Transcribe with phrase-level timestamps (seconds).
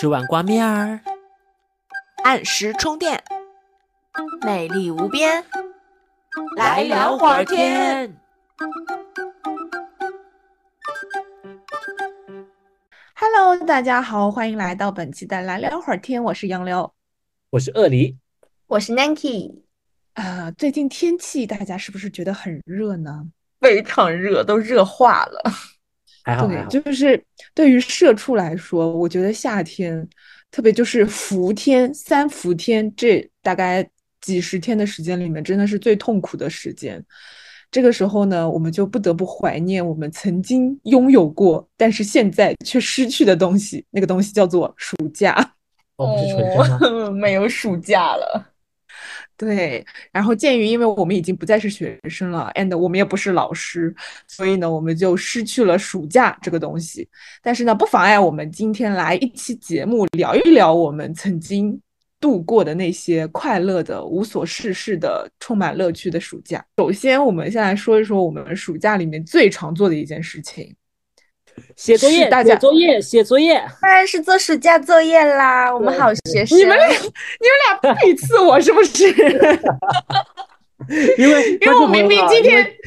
[0.00, 0.98] 吃碗挂面儿，
[2.24, 3.22] 按时充电，
[4.40, 5.44] 美丽无边。
[6.56, 8.10] 来聊会儿天。
[13.14, 16.90] Hello，大家好，欢迎来到本期的来聊会儿天，我是杨柳。
[17.50, 18.16] 我是鳄梨，
[18.68, 19.54] 我是 Nanky，
[20.14, 23.26] 啊、最近天气大家是不是觉得很热呢？
[23.60, 25.42] 非常热，都热化了。
[26.24, 27.22] 对，还好还好，就是
[27.54, 30.08] 对于社畜来说，我觉得夏天，
[30.50, 33.88] 特别就是伏天、三伏天这大概
[34.20, 37.02] 几十天的时间里面，真的是最痛苦的时间。
[37.70, 45.34] 这个时候呢，我们就不得不怀念我们曾经拥有过，但是现在却失去的东西，那个东西叫做暑假。
[45.96, 47.06] 哦，不是纯真吗？
[47.06, 48.44] 哦 没有暑假了。
[49.40, 53.94] 对，然后鉴于因为我们已经不再是学生了，and 我们也不是老师，
[54.28, 57.08] 所以呢，我们就失去了暑假这个东西。
[57.42, 61.80] 但是呢，不妨碍我们今天来一期节目聊一聊我们曾经
[62.20, 66.62] 度过的那些快乐的、无所事事的、充满乐趣的暑假。
[66.76, 70.70] 首先，我们先来说一说我们暑假里面最常做的一件事情。
[71.76, 73.54] 写作业大，家写作业，写作业。
[73.80, 76.58] 当然是做暑假作业啦，我们好学生。
[76.58, 79.08] 你们俩，你们俩背刺我是不是？
[81.18, 82.78] 因为 因为我明明今天因为，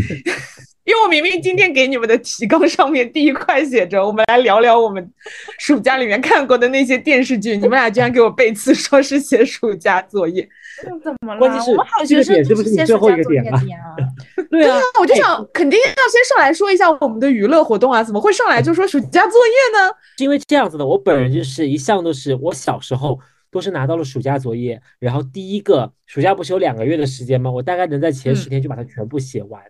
[0.86, 5.12] 因为我明明今天给你们的提纲上面第一块写着，我们来聊聊我们
[5.60, 10.48] 暑假里面看过的那些电视剧，你们俩居然给我背刺说是写暑假作业，
[11.04, 11.40] 怎么了？
[11.40, 13.62] 关键是我们好这个学生点是不是你最后一个点啊。
[14.50, 19.94] 对啊， 我就想肯定要先上来说一下我们的娱乐活动啊，怎么会上来就说暑假作业呢？
[20.18, 27.50] 是因为这样子的，我本人就是一向都是我小时候都是拿到了暑假作业，然后第一个暑假不是有两个月的时间吗？
[27.50, 29.62] 我大概能在前十嗯天就把它全部写完，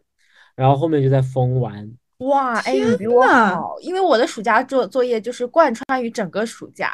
[0.55, 1.92] 然后后面就在疯玩。
[2.20, 6.94] 哇，哎，天你比我呐好，因为我的暑假作作业就是贯穿于整个暑假，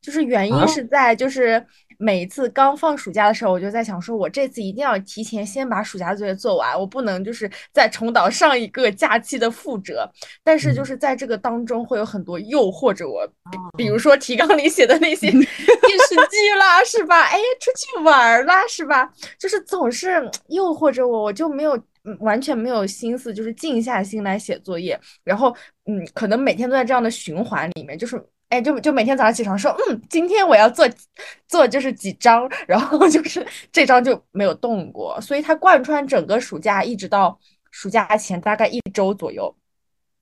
[0.00, 1.64] 就是原啊因是在就是
[1.98, 10.08] 每一次刚放暑假的时候，我就在想说，我这次一定要提前先把暑假作业做完，我不能就是再重蹈上一个假期的覆辙。
[10.44, 17.24] 但是就嗯是在这个当中会有很多诱惑着我，比比如说提纲里写的那些 电视剧啦，是吧？
[17.24, 19.12] 哎，出去玩儿啦，是吧？
[19.38, 24.98] 就是总是嗯诱惑着我，我就没有嗯完全没有心思，就是静下心来写作业。
[25.24, 25.54] 然后
[25.86, 30.88] 嗯，可能每天都在这样的循环里面，就是哎，就就每天早上起床说，嗯，今天我要做
[31.46, 37.38] 做就是几张， 然后就是这张就没有动过，所以它贯穿整个暑假，一直到
[37.70, 39.54] 暑假前大概一周左右。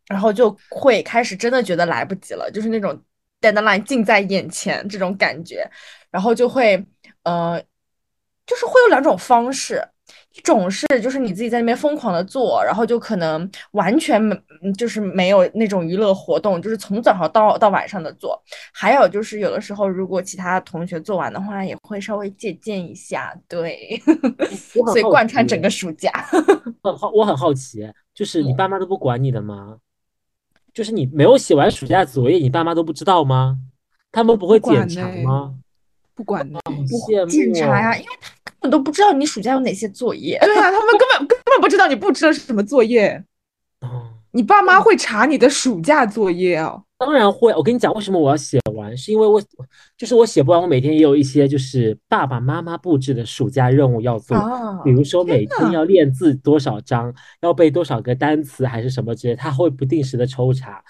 [0.08, 2.96] 然后就会开始真的觉得来不及了，就是那种
[3.40, 5.68] deadline 近在眼前这种感觉，
[6.12, 6.80] 然后就会
[7.24, 7.60] 呃，
[8.46, 9.84] 就是会有两种方式，
[10.36, 18.40] 一种是就是你自己在那边疯狂的做，然后就可能完全没嗯就是没有那种娱乐活动，就是从早上到到晚上的做，
[18.72, 24.00] 还有就是有的时候如果其他同学做完的话，也会稍微借鉴一下，对，
[24.92, 26.10] 所以贯穿整个暑假。
[26.82, 29.78] 很好，我很好奇，就是你嗯爸妈都不管你的吗？
[30.74, 33.58] 就是你没有写完暑假作业，你爸妈都不知道吗？
[34.12, 35.54] 他们不会检查吗？
[36.14, 36.58] 不管呢。
[36.86, 38.35] 羡慕检查呀，哦因为他根
[38.66, 40.38] 本都不知道你暑假有哪些作业。
[40.40, 43.22] 对啊，他们根本根本不知道你布置的是什么作业，
[43.80, 46.82] 哦你爸妈会查你的暑假作业哦。
[46.98, 49.42] 当然会，我跟你讲，为什么我要写完，是因为我
[49.96, 60.82] 就是我写不完，我每天也有一些就是爸爸妈妈布置的暑假任务要做，啊比如说每天要练字多少章，要背多少个单词，还是什么之类，他会不定时的抽查，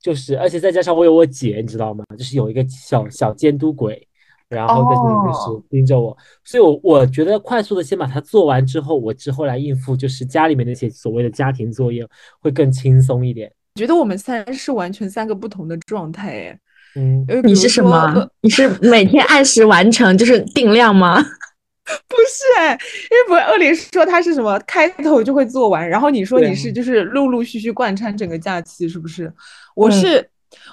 [0.00, 2.04] 就是而且再加上我有我姐，你知道吗？
[2.16, 4.07] 就是有一个小小监督鬼，
[4.48, 12.06] 然后在那边就哦是盯着我，所以我我觉得快速的先把它做完之后，我之后来应付就是家里面那些所谓的家庭作业
[12.40, 13.52] 会更轻松一点。
[13.74, 16.58] 觉得我们三是完全三个不同的状态哎。
[16.96, 18.30] 嗯，你是什么呃？
[18.40, 21.22] 你是每天按时完成，就是定量吗？
[22.08, 29.32] 不是哎，因为不是恶灵说他是什么开头就会做完，然后你说你是就是陆陆续续贯穿整个假期，是不是？
[29.76, 30.30] 我嗯是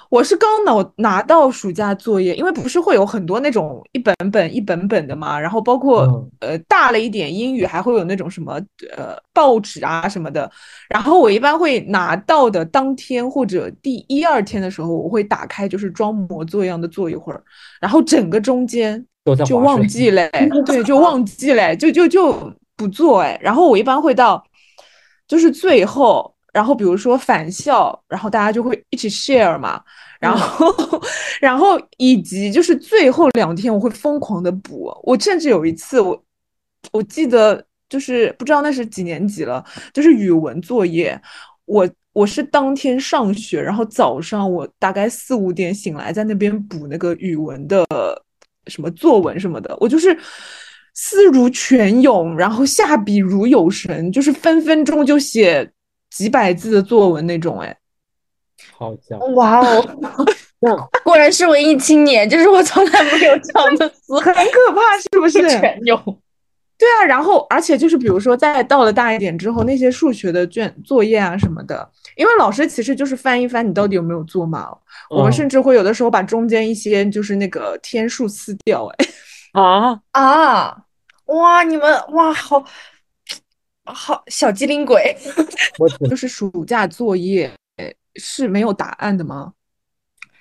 [0.08, 8.54] 我是刚拿拿到暑假作业，因为不是会有很多那种一本本一本本的嘛，然后包括嗯呃大了一点英语还会有那种什么
[8.96, 10.50] 呃报纸啊什么的，
[10.88, 17.42] 然后我一般会拿到的当天或者第一二天的时候，我会打开就是装模作样的做一会儿，
[17.80, 19.04] 然后整个中间
[19.44, 20.30] 就忘记嘞，
[20.64, 23.36] 对，就忘记嘞，就就就不做哎。
[23.42, 24.44] 然后我一般会到，
[25.26, 29.78] 就是最后，然后比如说返校，然后大家就会一起 share 嘛，
[30.18, 30.74] 然后，
[31.38, 34.90] 然后以及就是最后两天我会疯狂的补。
[35.02, 36.24] 我甚至有一次我
[36.92, 39.62] 我记得就是不知道那是几年级了，
[39.92, 41.20] 就是语文作业，
[41.66, 47.84] 我我是当天上学，然后早上我大概四五点醒来，在那边补那个语文的
[48.68, 50.18] 什么作文什么的，我就是
[50.94, 55.70] 思如泉涌，然后下笔如有神，就是分分钟就写
[56.16, 57.76] 几百字的作文那种，哎，
[58.76, 59.26] 好家伙。
[59.34, 59.84] 哇哦，
[60.60, 60.74] 那
[61.04, 65.40] 果然是文艺青年，就是我从来没有这样的词很可怕，是不是？
[65.60, 65.96] 全有。
[66.78, 74.68] 对啊，然后而且就是比如说，再到了大一点之后，那些数学的卷作业啊什么的，因为老师其实就是翻一翻你到底有没有做嘛。
[75.08, 75.32] 我们嗯。
[75.32, 79.06] 甚至会有的时候把中间一些就是那个天数撕掉，哎，
[79.52, 80.76] 啊，啊，
[81.26, 82.62] 哇，你们哇，好
[83.86, 85.16] 好小机灵鬼，
[85.78, 89.52] 我 就是暑假作业哎是没有答案的吗？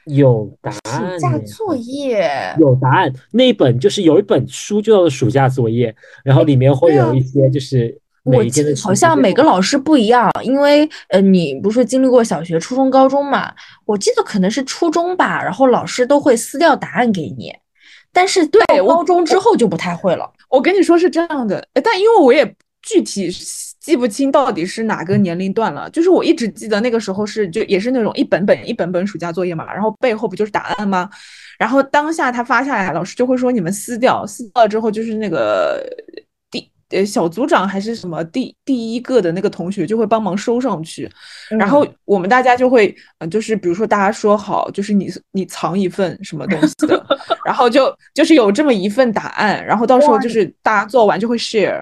[0.06, 3.12] 有答案暑假作业，有答案。
[3.32, 13.52] 那一本就是有一本书就叫做暑假作业，然后里面会有一些就是我每一天的好像每个老师不一样，因为呃，你不是经历过小学、初中、高中嘛？
[13.86, 17.52] 我记得可能是初中吧，然后老师都会撕掉答案给你，
[18.14, 20.32] 但是对高中之后就不太会了。
[20.50, 23.30] 我跟你说是这样的，呃但因为我也具体
[23.82, 31.10] 记不清到底是哪个年龄段了，就是我一直记得那个时候是就也是那种一本本一本本暑假作业嘛，然后背后不就是答案吗？
[31.60, 35.82] 然后当下他发下来，老师就会说你们撕掉，撕掉了之后就是那个
[36.50, 41.10] 第呃小组长还是什么第第一个的那个同学就会帮忙收上去，
[41.50, 47.06] 然后我们大家就会，呃，就是比如说大家说好，就是你你藏一份什么东西的，
[47.46, 51.82] 然后就就是有这么一份答案，然后到时候就是大家做完就会 share，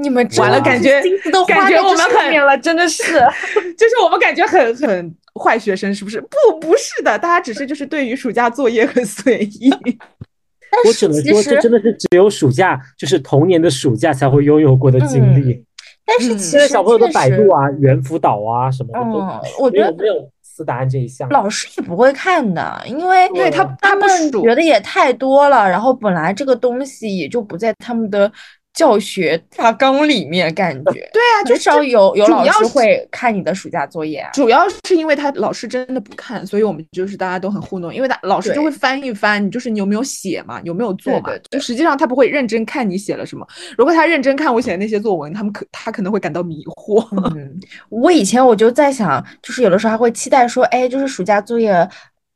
[0.00, 3.02] 你们真完了的感觉心思都感花在这觉我们很了，真的是。
[3.76, 6.20] 就是我们感觉很很坏学生，是不是？
[6.20, 9.70] 不，不是的，大家只是就是对于暑假作业很随意。
[10.86, 15.52] 我只能说，这真的是只有暑假，就是童年的暑假才会拥有过的经历。
[15.52, 15.64] 嗯
[16.08, 21.28] 但是其实现在小朋友的百度啊、猿辅导啊什么的都嗯，我觉得没有没有撕答案这一项。
[21.28, 28.32] 老师也不会看的，因为对他他们数觉得也太多了，然后本来这个东西也就不在他们的
[28.74, 34.30] 教学大纲里面，感觉对啊，就很少有有老师会看你的暑假作业啊。
[34.32, 43.44] 主要是因为他老师真的不看，所以我们就是大家都很糊弄，因为他老师就会翻一翻，你就是你有没有写嘛，有没有做嘛，对对就实际上他不会认真看你写了什么。
[43.76, 47.04] 如果他认真看我写的那些作文，他们可他可能会感到迷惑。
[47.36, 51.88] 嗯，我以前我就在想，就是有的时候还会期待说，哎，就是暑假作业。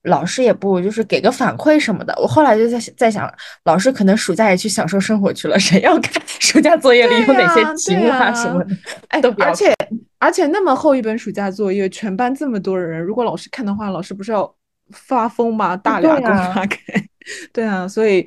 [0.04, 3.32] 老师也不就是给个反馈什么的，我后来就在在想，
[3.64, 8.76] 老师可能暑假也去享受生活去了，谁要看暑假作业里有哪些题目啊什么的？
[9.08, 9.75] 哎都，不要而且
[10.19, 14.52] 而且那么厚一本暑假作业，全班这么多人，如果老师看的话，老师不是要
[14.90, 15.76] 发疯吗？
[15.76, 16.78] 大俩公对啊拉开，
[17.52, 18.26] 对啊，所以。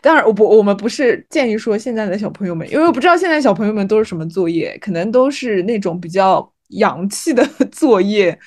[0.00, 8.38] 当然，我不，我们不是建议说现在的小朋友们，因为我不知道现在小朋友们都是什么作业，可能都是那种比较洋气的作业。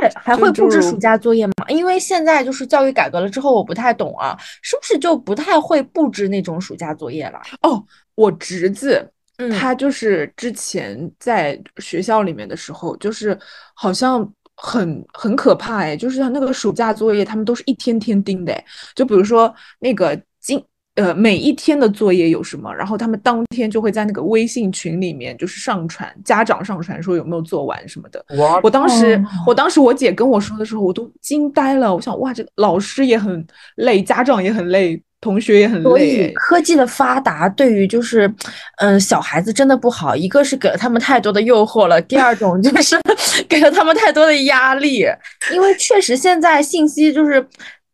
[0.00, 1.52] 对还会布置暑假作业吗？
[1.68, 7.40] 因为现在就是教育改革了之后，我不太懂啊，是不是就不太会布置那种暑假作业了？
[7.62, 7.82] 哦，
[8.14, 13.38] 我侄子，嗯他就是之前在学校里面的时候，就是
[13.74, 20.62] 好像很很可怕哎，就是他那个暑假作业，他们都是一天天盯的哎，就比如说那个今。
[20.96, 28.24] 呃，每一天的作业有什么，然后他们当天就会在那个微信群里面就是上传，家长上传说有没有做完什么的。
[28.38, 31.94] 哇我当时，哦我当时我姐跟我说的时候，我都惊呆了。
[31.94, 33.46] 我想，哇，这个老师也很
[33.76, 36.32] 累，家长也很累，同学也很累所以。
[36.34, 38.32] 科技的发达对于就是，
[38.78, 40.16] 嗯，小孩子真的不好。
[40.16, 42.96] 一个是给了他们太多的诱惑了，第二种就是
[43.48, 45.04] 给了他们太多的压力。
[45.52, 47.46] 因为确实现在信息就是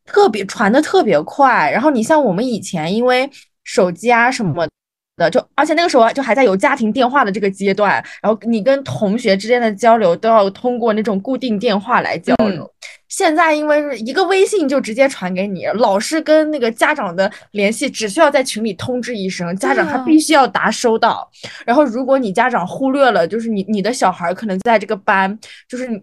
[0.05, 3.29] 特别传的特别快，然后你像我们以前因为
[3.65, 4.67] 手机啊什么。
[5.15, 12.69] 的就，而且那个时候就还在有家庭电话的这个阶段，然后你跟同学之间的交流都要通过那种固定电话来交流。
[13.09, 21.31] 现在因为是一个微信就直接传给你，老师跟那个家长的联系只需要在群里通知一声，家长还啊必须要答收到。
[21.67, 26.03] 然后如果你家长忽略了，就是你你的小孩可能在这个班，就是你。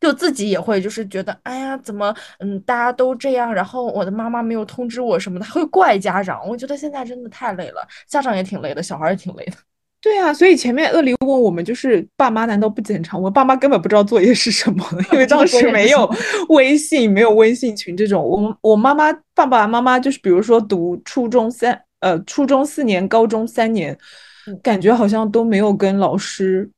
[0.00, 6.46] 就自己也会就是觉得，哎呀，怎么嗯大家都这样，然后我的妈妈没有通知我什么的，会怪家长。
[6.48, 9.52] 我觉得现在真的太累了，家长也挺累的，小孩也挺累的。
[10.00, 13.18] 对啊，所以前面鳄梨问我们，就是爸妈难道不检查？
[13.18, 16.08] 我爸妈根本不知道作业是什么，因为 当时没有
[16.50, 18.22] 微信，没有微信群这种。
[18.24, 23.98] 我我妈妈爸爸妈妈就是，比如说读初中三呃初中四年，高中三年，
[24.62, 26.70] 感觉好像都没有跟老师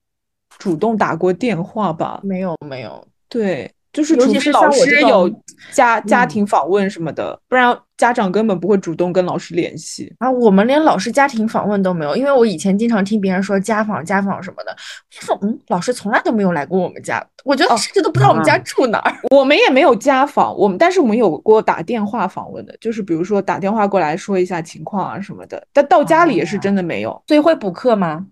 [0.58, 2.20] 主动打过电话吧？
[2.24, 10.12] 没有没有，对，就是尤其是除非老师有家家嗯庭访问什么的，不然家长根本不会主动跟老师联系。
[10.18, 14.72] 啊，我们连老师家庭访问都没有，因为我以前经常听别人说家访、家访什么的，
[15.20, 19.14] 我说嗯，老师从来都没有来过我们家，我觉得哦甚至都不知道我们家啊住哪儿。
[19.30, 27.22] 我们也没有家访，我们但是我们有过打电话访问的，就是比如说打电话过来说一下情况啊什么的，但到家里也是真的没有。
[27.28, 28.26] 所以会补课吗？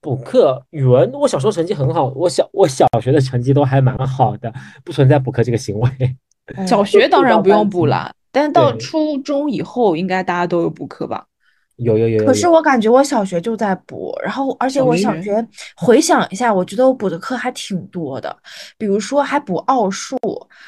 [0.00, 4.52] 补课语文，我小时候成绩很好，我小我小学的成绩都还蛮好的，
[4.84, 5.90] 不存在补课这个行为。
[6.66, 7.96] 小学当然不用补了。
[7.96, 11.26] 啦，但是到初中以后，应该大家都有补课吧？
[11.80, 12.24] 有有有。
[12.26, 15.42] 可是我感觉我小学就在补，然后而且我小学
[15.74, 18.36] 回想一下，我觉得我补的课还挺多的，
[18.76, 20.18] 比如说还补奥数，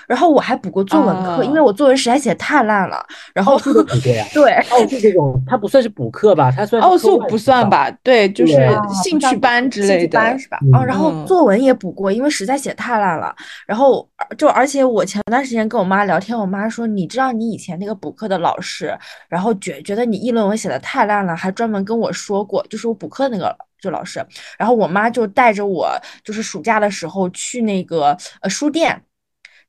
[0.08, 3.04] 然后我还补过作文课，因为啊我作文实在写太烂了，
[3.34, 4.24] 然后奥数补过呀。
[4.32, 4.52] 对。
[4.70, 6.50] 奥数这种，它不算是补课吧？
[6.50, 7.36] 它算奥数不？
[7.42, 7.90] 算吧？
[8.04, 8.54] 对，就是
[9.02, 10.16] 兴趣班之兴趣类的。
[10.16, 10.56] 班是吧？
[10.72, 13.34] 哦，嗯然后嗯作文也补过，因为实在写太烂了。
[13.66, 18.96] 然后就而且我前段时间跟我妈聊天，我妈说，你知道你以前那个补课的老师，
[19.28, 24.24] 然后觉觉得你议论文写的太烂了，还专门跟我说过，就是我补课那个就老师。
[24.58, 25.90] 然后我妈就带着我，
[26.24, 29.02] 就是暑假的时候去那个呃书店，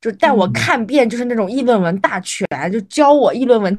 [0.00, 3.78] 就带我嗯看遍就是那种议论文大全，就教我议论文。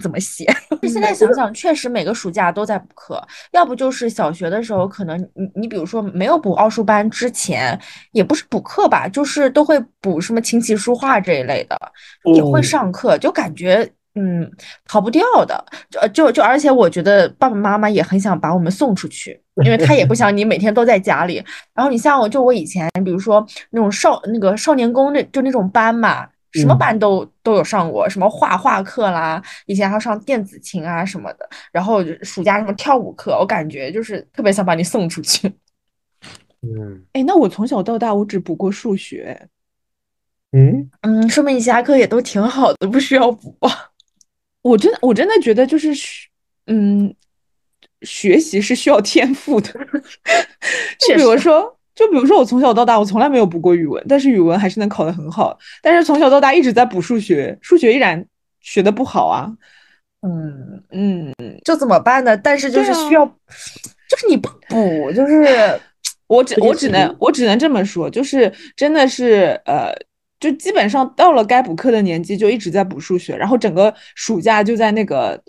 [0.00, 0.46] 怎么写？
[0.86, 7.76] 现在想想，确实每个暑假都在补课，要不就是小学的时候，可能你你比如说没有补奥数班之前，
[8.12, 11.76] 也不是补课吧，就是都会补什么琴棋书画这一类的，
[12.32, 14.50] 也会哦上课，就感觉嗯
[14.86, 15.64] 逃不掉的。
[15.90, 21.42] 就就就，而且我觉得爸爸妈妈也很想把我们送出去，因为他也不想 你每天都在家里。
[21.74, 26.28] 然后你像我，就我以前，比如说那种少那个少年宫那就那种班嘛。
[26.54, 35.46] 什么嗯班都都有上过，什么画画课啦，以前还要上电子琴啊什么的，然后暑假什么跳舞课，我感觉就是特别想把你送出去。
[36.62, 39.46] 嗯哎，那我从小到大我只补过数学，
[40.52, 43.87] 嗯，嗯，说明你其他课也都挺好的，不需要补吧？
[44.68, 46.28] 我真的我真的觉得就是学，
[46.66, 47.14] 嗯，
[48.02, 49.72] 学习是需要天赋的。
[51.00, 55.58] 就比如说，就比如说我从小到大我从来没有补过语文，但是语文还是能考得很好。
[55.82, 58.24] 但是从小到大一直在补数学，数学依然
[58.60, 59.50] 学的不好啊。
[60.20, 61.32] 嗯，嗯，
[61.64, 62.36] 这怎么办呢？
[62.36, 63.24] 但是就是需要，
[64.08, 65.80] 就是你不补，就是
[66.26, 69.94] 我只我只能我只能这么说，就是真的是呃，
[70.40, 75.42] 就基本上到了该补课的年纪，就一直在补数学，然后整个暑假就在那个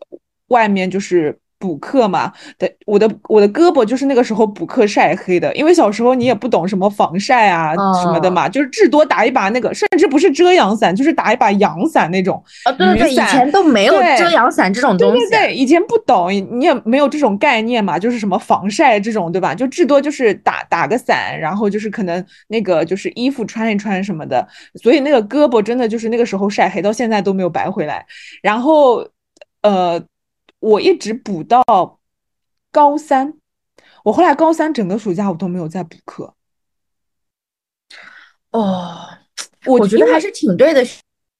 [0.47, 2.31] 外面就是补课嘛。
[2.57, 12.41] 对，我的我的胳膊就是那个时候补课晒黑的，因为小时候你也不懂什么防晒啊什么的嘛，就是至多打一把那个，甚至不是遮阳伞，就是打一把阳伞那种。
[12.63, 15.19] 啊，对对对，以前都没有遮阳伞这种东西。
[15.29, 19.53] 对对，以前不懂，你也没有这种概念嘛，就是什么防晒这种，对吧？
[19.53, 24.47] 就至多就是打打个伞，然后就是可能那个就是衣服穿一穿什么的，
[24.81, 28.05] 所以那个胳膊真的就是那个时候晒黑，到现在都没有白回来。
[28.41, 29.05] 然后，
[29.61, 30.01] 呃，
[30.59, 31.63] 我一直补到
[32.71, 33.33] 高三，
[34.03, 36.35] 我后来高三整个暑假我都没有再补课，
[38.51, 39.07] 哦，
[39.65, 40.83] 我觉得还是挺对的。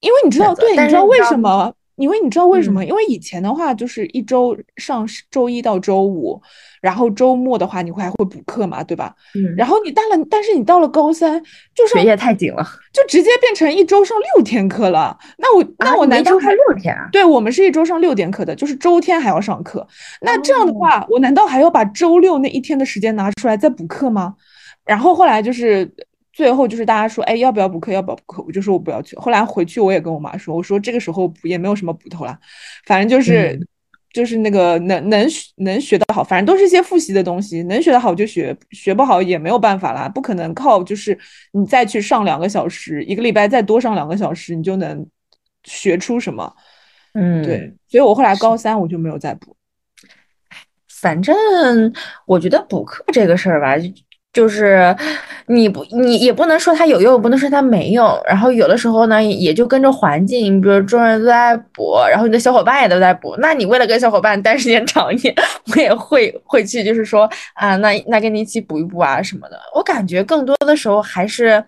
[0.00, 1.74] 因为你知道，对，你知道为什么？
[2.00, 2.82] 因为你知道为什么？
[2.82, 6.40] 嗯因为以前的话，就是一周上周一到周五，
[6.80, 9.14] 然后周末的话，你会还会补课嘛，对吧？
[9.34, 11.40] 嗯，然后你到了，但是你到了高三，
[11.92, 12.66] 学业太紧了。
[12.92, 15.16] 就直接变成一周上六天课了。
[15.38, 17.08] 那我那啊我难道还六天啊？
[17.12, 19.86] 对我们是一周上六天课的，就是周天还要上课。
[20.22, 24.34] 那这样的哦话，我难道还要把周六那一天的时间拿出来再补课吗？
[24.84, 25.88] 然后后来就是
[26.40, 27.92] 最后就是大家说，哎，要不要补课？
[27.92, 28.42] 要不要补课？
[28.46, 29.14] 我就说我不要去。
[29.16, 32.38] 后来回去我也跟我妈说，我说这个时候补也没有什么补头啦，
[32.86, 33.52] 反正就是。
[33.52, 33.66] 嗯
[34.12, 41.16] 就是那个能能学能学得好，反正都是一些复习的东西，能学得好就学，学不好也没有办法啦，不可能靠就是
[41.52, 45.06] 你再去上两个小时，一个礼拜再多上两个小时，你就能
[45.62, 46.52] 学出什么。
[47.14, 49.56] 嗯，对，所以我后来高三我就没有再补。
[50.88, 51.32] 反正
[52.26, 53.76] 我觉得补课这个事儿吧，
[54.32, 54.96] 就就是
[55.46, 58.18] 你不你也不能说它有用，不能说它没用。
[58.26, 65.34] 然后有的时候呢，也就跟着环境，你比如众人都在补，然后你的小伙伴也都在补，那你为了跟小伙伴待时间长 一点，
[65.74, 69.60] 我也会会去，就是说啊，那那跟你一起补一补啊什么的。
[69.74, 71.62] 我感觉更多的时候还是，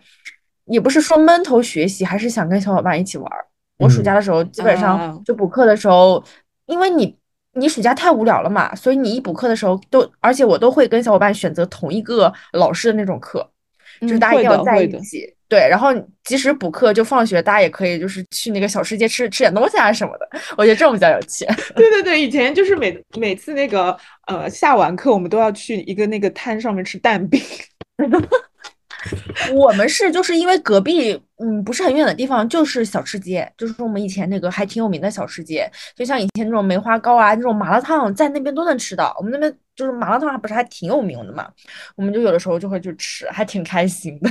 [0.65, 3.45] 也不是说闷头学习，还是想跟小伙伴一起玩儿。
[3.79, 6.23] 我暑假的时候基本啊上就补课的时候，
[6.67, 7.15] 因为你
[7.55, 13.47] 你暑假太无聊了嘛，所以你一补课的时候都，而且我都会跟小伙伴选择同一个老师的那种课，
[14.01, 15.35] 就是嗯大家一定要在一起。
[15.49, 15.89] 对，然后
[16.25, 21.45] 即使补课，就放学大家也可以就是去那个小吃街吃吃点东西啊什么的，我觉得这种比较有趣。
[21.77, 23.95] 对对对，以前就是每每次那个
[24.29, 27.39] 呃下完课，我们都要去一个那个摊上面吃蛋饼。
[29.55, 39.15] 我们是就是因为隔壁，嗯，不是很远的地方，就是小吃街，就是我们以前那个还挺有名的小吃街，就像以前那种梅花糕啊，那种麻辣烫，在那边都能吃到。
[39.19, 41.49] 我们那边就是麻辣烫，不是还挺有名的嘛，
[41.97, 44.31] 我们就有的时候就会去吃，还挺开心的。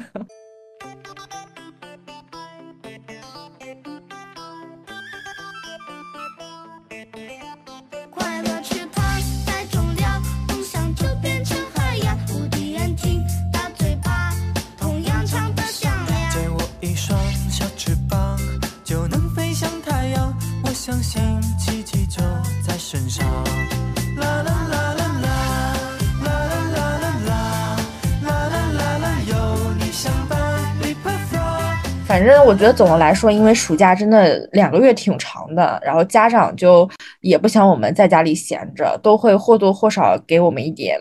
[20.92, 22.22] 相信奇迹就
[22.68, 23.26] 在身上。
[24.18, 25.78] 啦啦啦啦啦，
[26.22, 27.78] 啦啦啦啦啦，
[28.26, 29.34] 啦啦啦啦，有
[29.76, 30.38] 你相伴。
[32.06, 36.90] 反正我觉得总的来说，因为暑假真的两个月挺长的，然后家长就
[37.22, 41.00] 也不想我们在家里闲着，都会或多或少给我们一点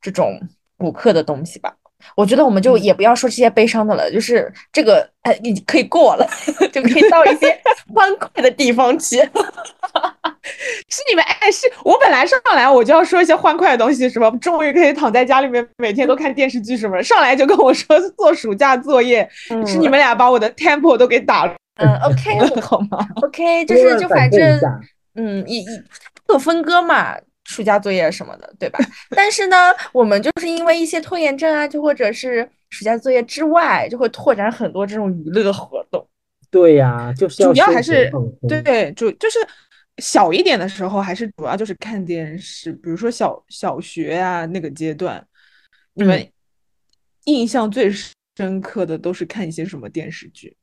[0.00, 0.40] 这种
[0.76, 1.72] 补课的东西吧。
[2.16, 6.28] 我觉得我们就也不要说这些悲伤的了，就是这个哎，你可以过了，
[6.72, 7.58] 就可以到一些
[7.94, 9.16] 欢快的地方去。
[10.88, 19.28] 是你们哎，是我本来上来我就要说一些欢快的东西，什么终于可以躺在家里面每天都看电视剧什么的，上来就跟我说做暑假作业，
[19.66, 24.60] 是你们俩把我的 tempo 都给打乱嗯，OK，了 好吗？OK，就是就反正
[25.14, 25.66] 嗯，一一
[26.26, 27.16] 各分割嘛，
[27.50, 28.78] 暑假作业什么的，对吧？
[29.10, 29.56] 但是呢，
[29.92, 36.06] 我们就是因为一些拖延症啊，就或者是暑假作业之外，就会拓展很多这种娱乐活动。
[36.48, 38.08] 对呀、就是主要还是
[38.48, 39.38] 对主就是
[39.98, 45.24] 小一点的时候，还是主要就是看电视，比如说小小学啊那个阶段，
[45.94, 46.32] 你们嗯
[47.24, 47.92] 印象最
[48.36, 50.56] 深刻的都是看一些什么电视剧？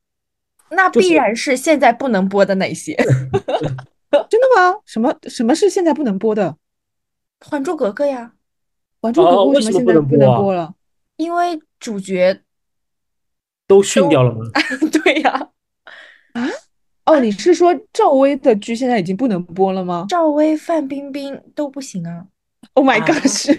[0.69, 2.93] 那必然是现在不能播的那些，
[4.29, 4.75] 《真的吗？
[4.85, 6.55] 什么什么是现在不能播的？
[7.39, 8.33] 还珠格格》呀，
[9.07, 10.73] 《还珠格格》哦为什么现在不能播了？
[11.17, 12.41] 因为主角
[13.67, 14.45] 都训掉了吗？
[14.91, 15.49] 对呀，
[16.33, 16.47] 啊
[17.05, 22.27] 哦，你是说赵薇的剧现在已经不能播了吗赵薇、范冰冰都不行啊。
[22.73, 23.27] ？Oh my 啊 god！
[23.27, 23.53] 是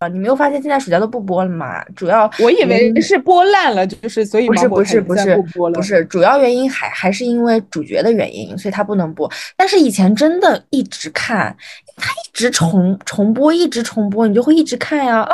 [0.00, 1.84] 啊，你没有发现现在暑假都不播了吗？
[1.94, 5.74] 主要我以为嗯是播烂了，就是所以不是不是不是不播了。
[5.74, 9.30] 不是，主要原因还还是因为主角的原因，所以他不能播。
[9.58, 11.54] 但是以前真的一直看，
[11.96, 15.28] 他一直重重播，一直重播，你就会一直看呀，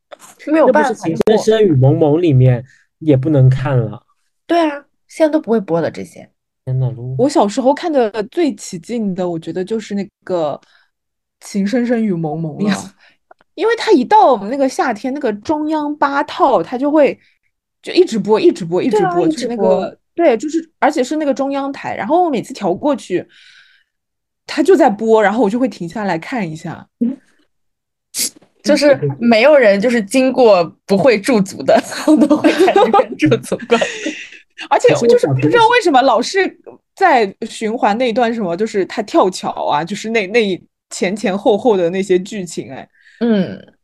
[0.46, 1.38] 没有这不是《办法情深。
[1.38, 2.62] 深雨蒙蒙》里面
[2.98, 4.02] 也不能看了。
[4.46, 6.28] 对啊，现在都不会播的这些。
[6.66, 10.60] 天呐，撸我小时候看的最起劲的，我觉得就是那个
[11.40, 12.76] 《情深深雨蒙蒙》了，
[13.54, 17.18] 因为它一到我们那个夏天，那个中央八套，它就会
[17.82, 23.26] 就一直播，一直播，一直播，对啊一就是那个对，就是而且是那个中央台，然后我每次调过去，
[24.46, 26.86] 它就在播，然后我就会停下来看一下。
[28.62, 31.82] 就是没有人就是经过不会驻足的，
[32.28, 33.78] 都会在那边驻足过。
[34.68, 36.60] 而且我就是不知道为什么老是
[36.94, 42.86] 在循环那段什么，就是他跳桥啊，就是那那前前后后的那些剧情，哎，
[43.20, 43.74] 嗯，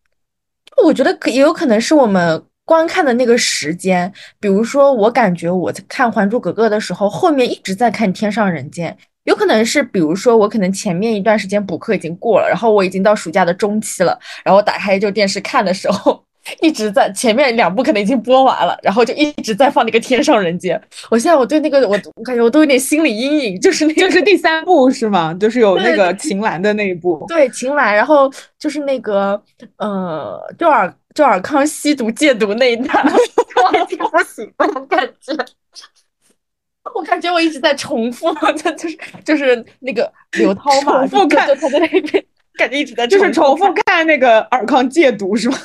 [0.85, 8.91] 我觉得可也有可能是我们观看的那个时间，比如说我感觉我在看《还珠格格》的时候，后面一直在看《天上人间》，
[9.25, 16.26] 有可能是比如说我可能前面一段时间补课已经过了，然后我已经到暑假的中期了，然后我打开就电视看的时候。
[16.61, 20.79] 一直在前面两部可能已经播完了，然后就一直在放那个《天上人间》。
[21.11, 25.35] 我现在我对那个我我感觉我都有点心理阴影，就是那个就是第三部是吗？
[25.35, 27.25] 就是有那个秦岚的那一部。
[27.29, 29.41] 对，秦岚，然后就是那个
[29.79, 35.35] 呃，赵尔赵尔康吸毒戒毒那一段， 我已经不喜欢感觉。
[36.95, 42.25] 我感觉我一直在重复， 就就是就是那个刘涛嘛，重复看他在那边，
[42.57, 43.75] 感觉一直在就是重复看。
[43.87, 45.59] 看那个尔康戒毒是吗？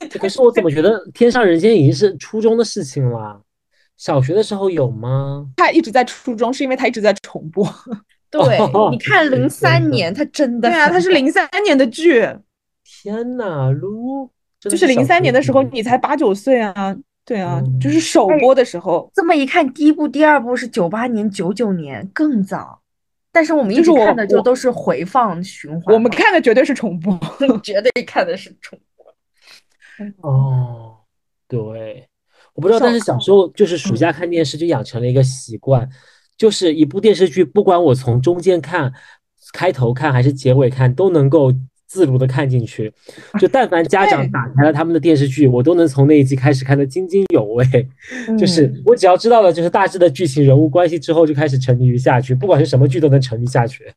[0.18, 3.40] 可是我怎么觉得《天上人间》已经是初中的事情了？
[3.96, 5.46] 小学的时候有吗？
[5.56, 7.64] 他一直在初中，是因为他一直在重播。
[8.30, 8.58] 对，
[8.90, 12.26] 你看零三年，他真的对啊，他是零三年的剧，
[12.84, 16.96] 天呐，撸，就是零三年的时候你才八九岁啊。
[17.22, 22.80] 对啊，嗯就是首哎播的时候，这么一看，第一部、第二部是九八年、九九年，更早。
[23.30, 27.16] 但是我们一直看的就都是回放循环嘛，我们看的绝对是重播。
[27.62, 28.86] 绝对看的是重播。
[30.22, 30.96] 哦，
[31.46, 32.08] 对，
[32.54, 35.88] 我不知道，但是小时候就是暑假看电视就养成了一个习惯，
[36.36, 38.92] 就是一部电视剧，不管我从中间看、
[39.52, 41.52] 开头看还是结尾看，都能够
[41.90, 42.92] 自如的看进去。
[43.40, 47.66] 就但凡 家长打开了他们的电视剧，我都能从那一集开始看得津津有味。
[48.38, 53.92] 就是嗯我只要知道了就是大致的剧情人物关系之后，就开始沉迷于下去，不管是什么剧都能沉迷下去，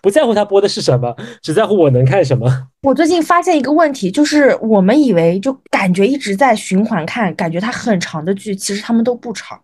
[0.00, 2.68] 不在乎他播的是什么，只在乎我能看什么。
[2.82, 9.60] 我最近发现一个问题，就是我们以为就感觉一直在循环看，感觉它很长的剧，其实他们都不长。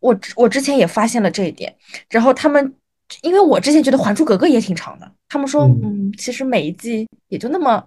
[0.00, 1.76] 我我之前也发现了这一点，
[2.08, 2.72] 然后他们，
[3.22, 7.84] 因为我之前觉得《还珠格格》也挺长的，他们说，嗯嗯，其实每一季也就那么，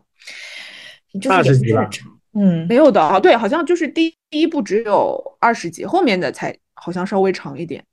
[1.21, 7.83] 就是也很长，嗯，没有的啊，对，好像就是第第一部只有二十集，后面的才好像稍微长一点。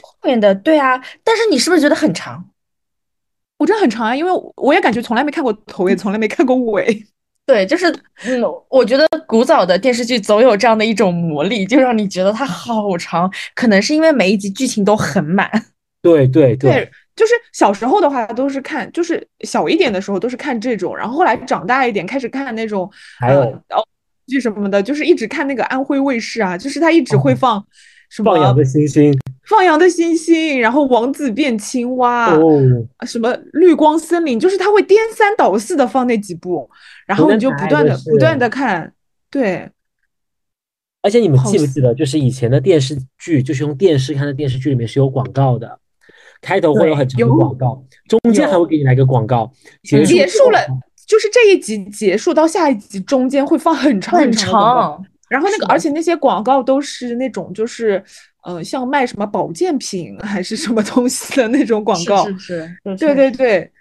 [0.00, 2.48] 后面的对啊，但是你是不是觉得很长？
[3.58, 7.06] 我真的很长啊，因为我也感觉从来没看过头，也从来没看过尾。
[7.44, 7.92] 对，就是
[8.24, 8.40] 嗯，
[8.70, 15.50] 我觉得古早的电视剧总有这样的一种魔力，就让你觉得它好长，可能是因为每一集剧情都很满。
[16.02, 23.86] 对对对，就是小时候的话都是看，就是小一点的时候都是看这种，然后后来长大一点开始看那种还有呃哦
[24.26, 27.64] 剧什么的，就是一直看那个安徽卫视啊，就是他一直会放
[28.10, 29.16] 什么放羊的星星。
[29.48, 32.62] 放羊的星星，然后王子变青蛙，哦，
[33.04, 36.70] 什么绿光森林，就是他会颠三倒四的放那几部，
[37.06, 38.92] 然后你就不断的不断的看，
[39.28, 39.68] 对，
[41.02, 45.80] 而且你们记不记得，就是以前的电视剧，就是用电视看的电视剧里面是有广告的，
[46.42, 49.50] 开头会有很长的广告，中间还会给你来个广告，
[49.82, 50.58] 结束结束了，
[51.06, 58.04] 就是这一集结束到下一集中间会放很长很长然后那个，而且那些广告都是那种就是，
[58.42, 62.26] 呃，像卖什么保健品还是什么东西的那种广告。
[62.32, 63.72] 是是对对对。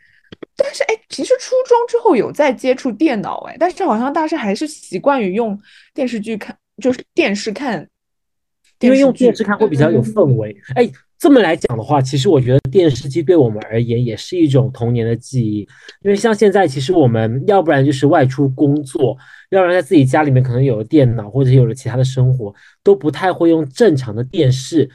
[0.56, 5.60] 但是哎，其实初中之后有在接触电脑哎，但是好像大家还是习惯于用
[5.93, 7.86] 电视剧看，就是电视看。
[8.80, 10.56] 因为用电视看会比较有氛围。
[10.76, 10.89] 哎，
[11.21, 15.60] 这么来讲的话，其实我觉得电视机对我们而言也是一种童年的记忆。
[16.01, 19.15] 因为像现在，其实我们要不然就是外出工作，
[19.51, 22.51] 要不然在自己家里面可能有了电脑或者有了其他的生活，
[22.84, 24.89] 都不太会用正常的电视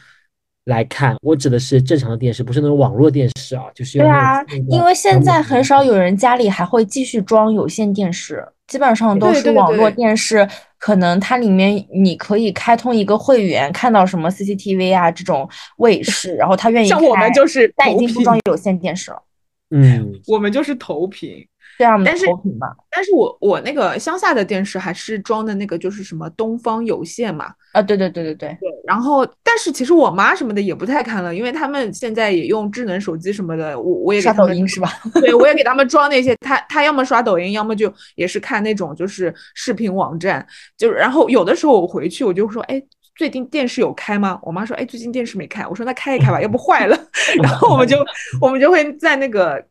[0.66, 1.16] 来看。
[1.22, 10.46] 我指的是正常的电视，不是那种网络电视啊，就是对啊因为现在很少有人家里还会继续装有线电视，基本上都是网络对电视，
[10.78, 15.48] 可能它里面你可以开通一个会员，看到什么 CCTV 啊这种
[15.78, 19.22] 卫视，然后他愿意像我们就是但已经不装有线电视了，
[19.70, 21.46] 嗯，我们就是投屏。
[21.78, 22.66] 这样的但是投屏吧。
[22.90, 34.88] 但是我我那个乡下的电视还是装的那个就是什么东方有线嘛，啊，对对对对对，对，然后但是其实我妈什么的也不太看了，因为他们现在也用智能手机什么的，我我也给刷他们抖音是吧？
[35.20, 42.82] 对，我也给他们装那些，他他要么刷抖音，要么就也是看那种就是视频网站，就然后有的时候我回去我就说，哎，
[43.14, 44.38] 最近电视有开吗？
[44.42, 46.98] 我妈说，哎，最近电视没开，我说那开一开吧，要不坏了。
[47.42, 47.98] 然后我们就
[48.40, 49.62] 我们就会在那个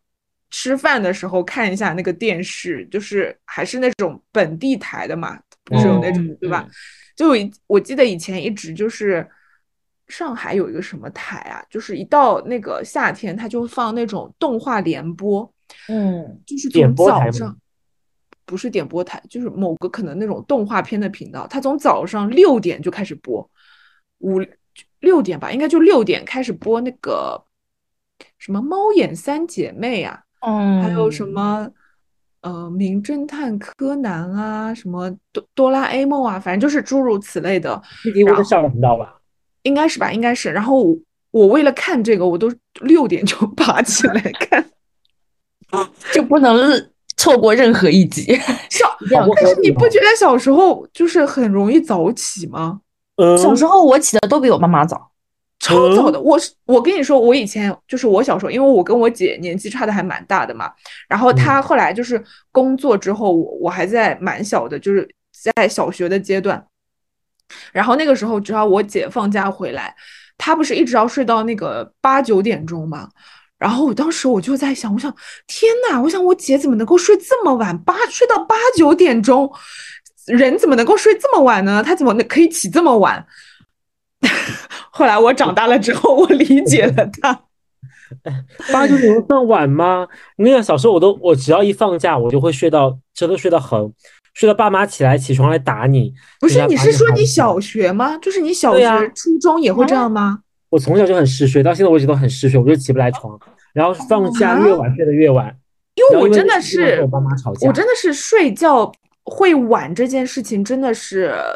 [0.52, 6.68] 吃饭的时候看一下那个电视，就是还是那种本地台的嘛，不是有那种、嗯对吧？
[7.16, 7.28] 就
[7.68, 9.28] 我记得以前一直就是
[10.08, 15.50] 上海有一个什么台啊，就是一到那个夏天，它就放那种动画联播，
[15.88, 17.58] 嗯，就是点从播台吗早上，
[18.46, 23.50] 不是点播台，就是某个可能那种动画片的频道，它从早上六点就开始播，
[24.20, 24.40] 五
[25.00, 27.44] 六点吧，应该就六点开始播那个
[28.38, 31.68] 什么猫眼三姐妹啊，嗯，还有什么
[32.42, 39.16] 呃名侦探柯南啊，什么哆哆啦 A 梦啊，反正就是诸如此类的，CCTV 的少儿频道吧？
[39.64, 40.52] 应该是吧，应该是。
[40.52, 40.96] 然后我
[41.32, 44.66] 我为了看这个，我都六点就 爬起来看。
[46.14, 48.34] 就不能错过任何一集。
[48.70, 48.96] 小，
[49.36, 52.82] 但是你不觉得小时候就是很容易早起吗？
[53.18, 55.10] 嗯，小时候我起的都比我妈妈早。
[55.60, 60.72] 超早的，我是我跟你说，我以前就是我小时候，因为我跟我姐年纪差的还蛮大的嘛，
[61.08, 65.10] 然后她后来就是工作之后，我我还在蛮小的，就是
[65.56, 66.64] 在小学的阶段，
[67.72, 69.96] 然后那个时候只要我姐放假回来，
[70.38, 73.10] 她不是一直要睡到那个八九点钟嘛，
[73.58, 75.12] 然后我当时我就在想，我想
[75.48, 79.52] 天呐，我想我姐怎么能够睡这么晚，八睡到八九点钟，
[80.28, 81.82] 人怎么能够睡这么晚呢？
[81.82, 83.26] 她怎么能可以起这么晚？
[84.92, 87.42] 后来我长大了之后，我理解了 他。
[88.72, 90.08] 八九点钟算晚吗？
[90.38, 93.92] 我跟你讲，小时候我都我只要一放假，我就会睡到真的睡到很，
[94.34, 96.14] 睡到爸妈起来起床来打你。
[96.40, 98.18] 不是，你是说你小学吗？
[98.22, 100.40] 就是你小学、啊初中也会这样吗？
[100.70, 103.38] 我从小就很嗜睡，到现在我一直都很嗜睡，我就起不来床。
[103.74, 105.54] 然后放假越晚睡得越晚，
[105.96, 108.90] 因为我真的是我爸妈吵架，我真的是睡觉
[109.24, 111.54] 会晚这件事情，真的是呃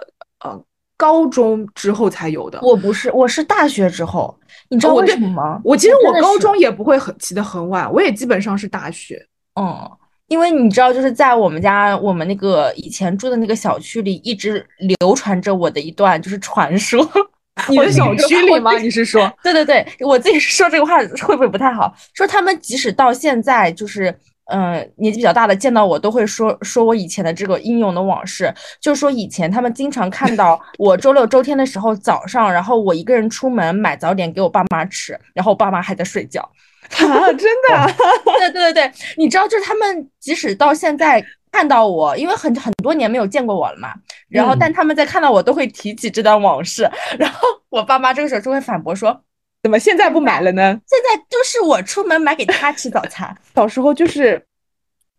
[1.00, 2.60] 高中之后才有的。
[2.62, 5.62] 我不是，我是大学之后，你知道为什么吗？
[5.64, 9.26] 我其实我高中也不会很起得很晚，我也基本上是大学。
[9.58, 9.90] 嗯，
[10.28, 14.66] 因为你知道，就是在我们家，我们那个以前住的那个小区里，一直
[15.00, 17.10] 流传着我的一段就是传说。
[17.68, 18.78] 你的小区里吗？
[18.78, 19.32] 你是说？
[19.42, 21.94] 对对对，我自己说这个话会不会不太好？
[22.14, 24.14] 说他们即使到现在，就是
[24.50, 28.54] 嗯、呃年纪比较大的见到我，都会说说我以前的这个英勇的往事。
[28.82, 36.42] 就是说以前他们经常看到 我周六周天的时候早上，然后我一个人出门买早点给我爸妈吃，然后我爸妈还在睡觉。
[36.90, 37.86] 啊，真的啊？
[38.40, 43.94] 对对对对，你知道，就是他们即使到现在看到我，因为很很多年没有见过我了嘛，
[44.28, 49.22] 然后嗯但他们在看到我都会提起这段往事，然后我爸妈这个时候就会反驳说，
[49.62, 50.80] 怎么现在不买了呢？
[50.88, 53.36] 现在都是我出门买给他吃早餐。
[53.56, 54.42] 小时候就是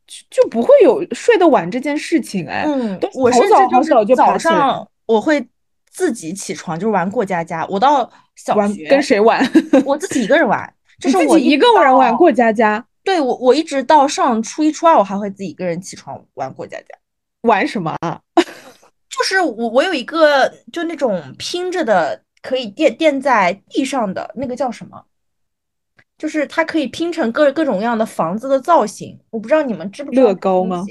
[0.07, 5.47] 就就不会有睡得晚这件事情，哎，嗯都，我甚至就是早上我会
[5.91, 7.67] 自己起床，就是玩过家家。
[7.69, 9.47] 我到小玩学跟谁玩？
[9.85, 12.33] 我自己一个人玩，就是我自己一个人玩过。
[12.33, 16.87] 家家，对我，我一直到上初一、初二，我还会自己一个人起床玩过家家。
[17.43, 18.21] 玩什么啊？
[19.11, 25.05] 就是我我有一个就那种拼着的，可以垫垫在地上的那个叫什么？
[26.19, 29.19] 就是它可以拼成各各种各样的房子的造型。
[29.31, 30.85] 我不知道你们知不知道乐高吗？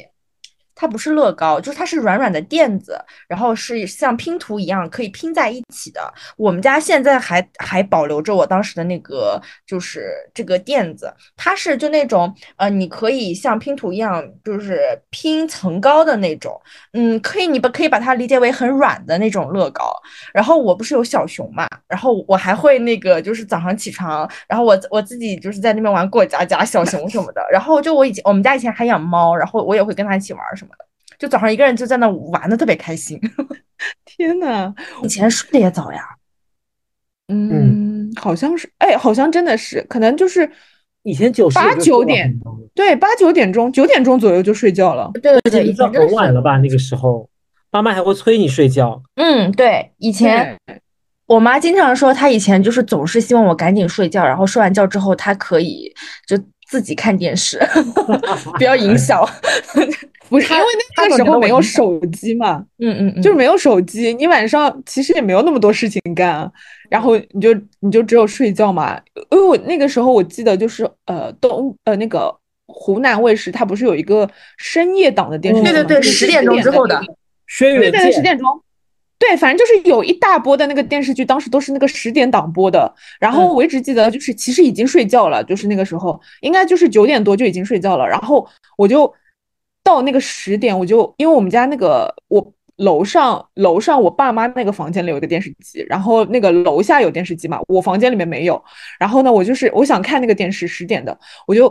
[0.79, 6.01] 它不是乐高，就是它是软软的垫子，然后是像拼图一样可以拼在一起的。
[6.37, 16.57] 我们家现在还还保留着我当时的那个，就是这个垫子，它是就那种呃，你可以像拼图一样，就是拼层高的那种。
[16.93, 19.93] 嗯，可以，你不可以把它理解为很软的那种乐高。
[20.33, 27.45] 然后我不是有小熊嘛，然后我还会那个，就是早上起床，然后我我自己就是在那边玩过家家、小熊什么的。
[27.51, 30.68] 然后就我以前我们家以前还养猫，然后我也会跟它一起玩什么。
[31.19, 33.19] 就早上一个人就在那玩的特别开心。
[34.05, 35.99] 天呐，以前睡得也早呀，
[37.27, 40.49] 嗯，好像是，哎，好像真的是，可能就是
[41.03, 42.33] 以前九十八九点，
[42.73, 45.11] 对，八九点钟，九点钟左右就睡觉了。
[45.13, 46.57] 对对对，以已经很晚了吧？
[46.57, 47.29] 那个时候，
[47.71, 49.01] 妈妈还会催你睡觉。
[49.15, 50.57] 嗯，对，以前
[51.27, 55.93] 我妈经常说，她以前就是总是希望我赶紧睡觉，然后睡完觉之后，她可以
[56.27, 56.37] 就
[56.69, 57.59] 自己看电视，
[58.57, 59.27] 不要影响。
[60.29, 66.51] 不是因为那个时候没有手机嘛，嗯嗯嗯，就是没有手机，你晚上其实也没有那么多事情干啊，
[66.87, 68.95] 然后你就你就只有睡觉嘛。
[69.31, 72.31] 因为我那个时候我记得就是呃东呃那个
[72.67, 74.29] 湖南卫视它不是有一个
[74.59, 75.63] 深夜档的电视？
[75.63, 77.01] 对对对，十点钟之后的，
[77.47, 78.47] 轩辕对对对，十，点钟。
[79.19, 82.91] 对，反正就是有一大波的那个电视剧，当时都是那个十点档播的。
[83.19, 88.07] 然后嗯我一直记得，就是其实已经睡觉了，就是那个时候应该就是九点多就已经睡觉了。
[88.07, 89.13] 然后我就
[89.83, 98.63] 到那个十点，我就因为我们家那个我楼上楼上我爸妈那个房间里有一个电视机，然后那个楼下有电视机嘛，我房间里面没有。
[98.97, 101.67] 然后呢，我就是我想看那个电视十点的，我就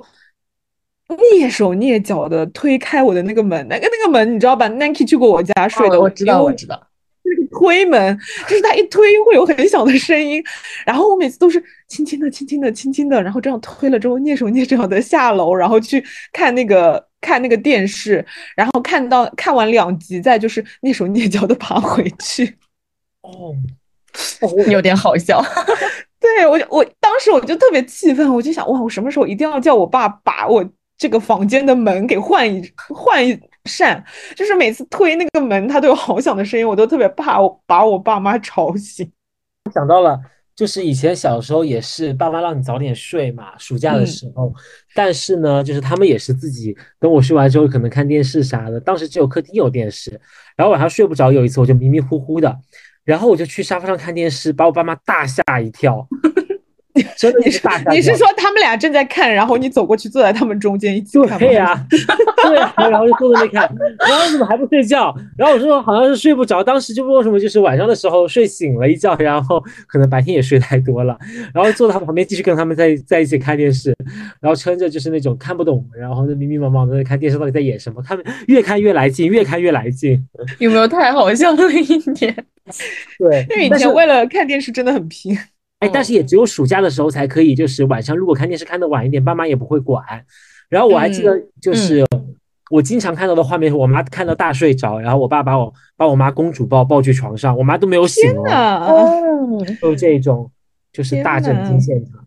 [1.09, 6.88] 蹑手蹑脚的推开我的那个门，那个那个门你知道吧？Nike 去过我家睡的，哦我知道我知道，那个
[7.51, 10.43] 推门，就是他一推会有很小的声音，
[10.87, 18.25] 然后我每次都是轻轻的、轻轻的、轻轻的，然后这样推了之后，蹑手蹑脚的下楼，然后去看那个看那个电视，
[18.57, 22.57] 然后看到看完两集，再就是蹑手蹑脚的爬回去。
[23.23, 23.55] 哦，
[24.69, 25.43] 有点好笑。
[26.21, 34.03] 对我，我当时我就特别气愤，我就想，哇，我什么时候一定要叫我爸把我这个房间的门给换一换一扇，
[34.35, 39.09] 就是每次推那个门，它都有好响的声音，我都特别怕我把我爸妈吵醒。
[39.73, 40.19] 想到了，
[40.57, 44.07] 就是以前小时候也是爸妈让你早点睡嘛，暑假的嗯。
[44.07, 44.53] 时候，
[44.95, 50.19] 但是呢，就是他们也是自己等我睡完之后可能看电视啥的，当时只有客厅有电视，
[50.57, 52.59] 然后晚上睡不着，有一次我就迷迷糊糊的，
[53.05, 56.09] 然后我就去沙发上看电视，把我爸妈大吓一跳，
[57.17, 57.61] 真的你是。
[57.91, 61.39] 你是说他们俩正在看，然后你走过去坐在他们中间一起看？
[61.39, 63.75] 对呀、 对呀、然后就坐在那看，
[64.09, 65.15] 然后怎么还不睡觉？
[65.37, 71.19] 然后我说好像是睡不着，当时就不知道为什么，就是晚上的时候睡醒了一觉，然后可能白天也睡太多了，
[71.55, 73.95] 然后坐在他旁边继续跟他们在 在一起看电视，
[74.41, 80.27] 然后撑着就是那种看不懂，然后就迷迷茫茫的在看电视到底在演什么，看越看越来劲，越看越来劲。
[80.59, 82.35] 有没有太好笑了一点？
[83.19, 85.37] 对，因为以前为了看电视真的很拼。
[85.81, 90.05] 哎，但是也只有暑假的时候才可以，就是晚上如果看电视看得晚一点，爸妈也不会管。
[90.69, 92.05] 然后我还记得，就是
[92.71, 100.51] 我经常看到的画面，是我妈看到大睡着，然后我爸把我把我妈公主抱抱去床上，我妈都没有醒哦，就这种，
[100.93, 102.25] 就是大震惊现场。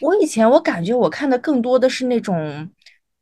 [0.00, 2.36] 我以前我感觉我看的更多的是那种，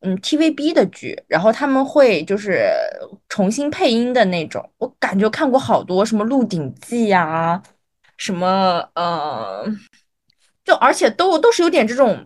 [0.00, 2.68] 嗯 TVB 的剧，然后他们会就是
[3.28, 4.64] 重新配音的那种。
[4.78, 7.62] 我感觉看过好多什么《鹿鼎记》呀，
[8.22, 9.66] 什么呃，
[10.64, 12.24] 就而且都都是有点这种，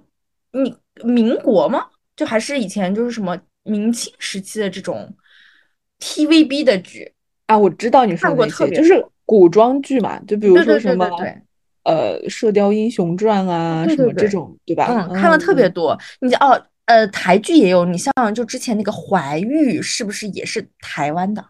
[0.52, 1.86] 你民国吗？
[2.14, 5.10] 就还是以前就是什么明清时期的这种
[6.00, 7.14] TVB 的剧。
[7.46, 11.42] 啊，我知道你说那些，就是古装剧嘛，就比如说什么对对对。
[11.84, 15.08] 呃《射雕英雄传》啊，什么这种，对吧？
[15.08, 15.98] 嗯，看了特别多。
[16.20, 21.42] 你哦，呃，台剧也有，你像就之前那个怀玉，是不是也是台湾的？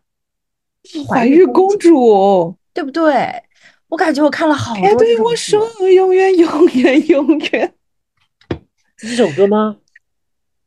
[1.09, 3.43] 怀玉公主，对不对？
[3.89, 7.73] 我感觉我看了好别多对我说永远永远永远，
[8.99, 9.77] 是这首歌吗？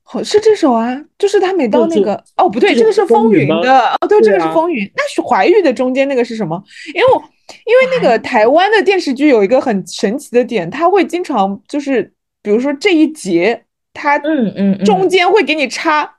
[0.04, 4.92] 好是这首啊，就是他每到那个哦不对，这这个是风云的哦，对，这个是风云。
[4.96, 6.60] 那是怀玉的中间那个是什么？
[6.96, 7.22] 因为我
[7.66, 16.12] 因为那个台湾的电视剧有一个很神奇的点，它会经常就是比如说这一节它嗯嗯嗯，中间会给你插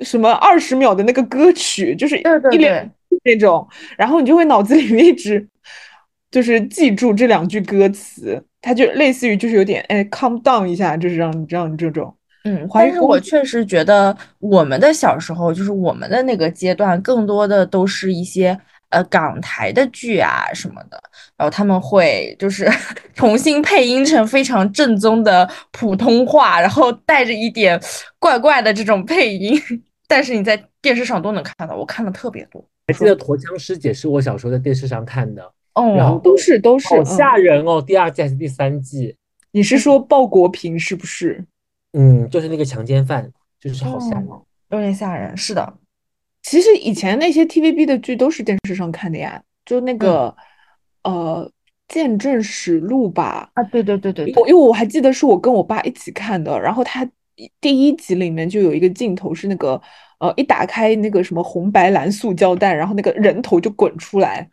[0.00, 2.90] 什么二十秒的那个歌曲，就是对对一连
[3.22, 5.46] 那种，然后你就会脑子里面一直
[6.34, 21.00] 就是记住这两句歌词，它就类似于就是有点哎 calm down 一下，就是让你让你这种嗯，但是我确实觉得我们的小时候，就是我们的那个阶段，更多的都是一些呃港台的剧啊什么的，
[21.36, 22.68] 然后他们会就是
[23.14, 27.80] 重新配音成非常正宗的普通话，然后带着一点
[28.18, 29.56] 怪怪的这种配音，
[30.08, 32.62] 但是你在电视上都能看到，我看的特别多。
[32.88, 37.82] 还记得《驼枪师姐》是我小时候在电视上看的，哦，然后都是都是好嗯吓人哦！
[37.82, 39.16] 第二季还是第三季？
[39.52, 41.44] 你是说鲍国平是不是？
[41.92, 44.26] 嗯，就是那个强奸犯，就是好吓人。
[44.28, 45.74] 哦有点吓人，是的，
[46.42, 50.34] 其实以前那些 TVB 的剧都是电视上看的呀，就嗯那个、
[51.04, 51.48] 呃
[51.94, 57.08] 《见证实录》吧，啊，对对对对对，我因为我还记得是我跟我爸一起看的，然后他
[57.60, 59.80] 第一集里面就有一个镜头是那个
[60.28, 64.48] 呃一打开那个什么红白蓝塑胶袋，然后那个人头就滚出来，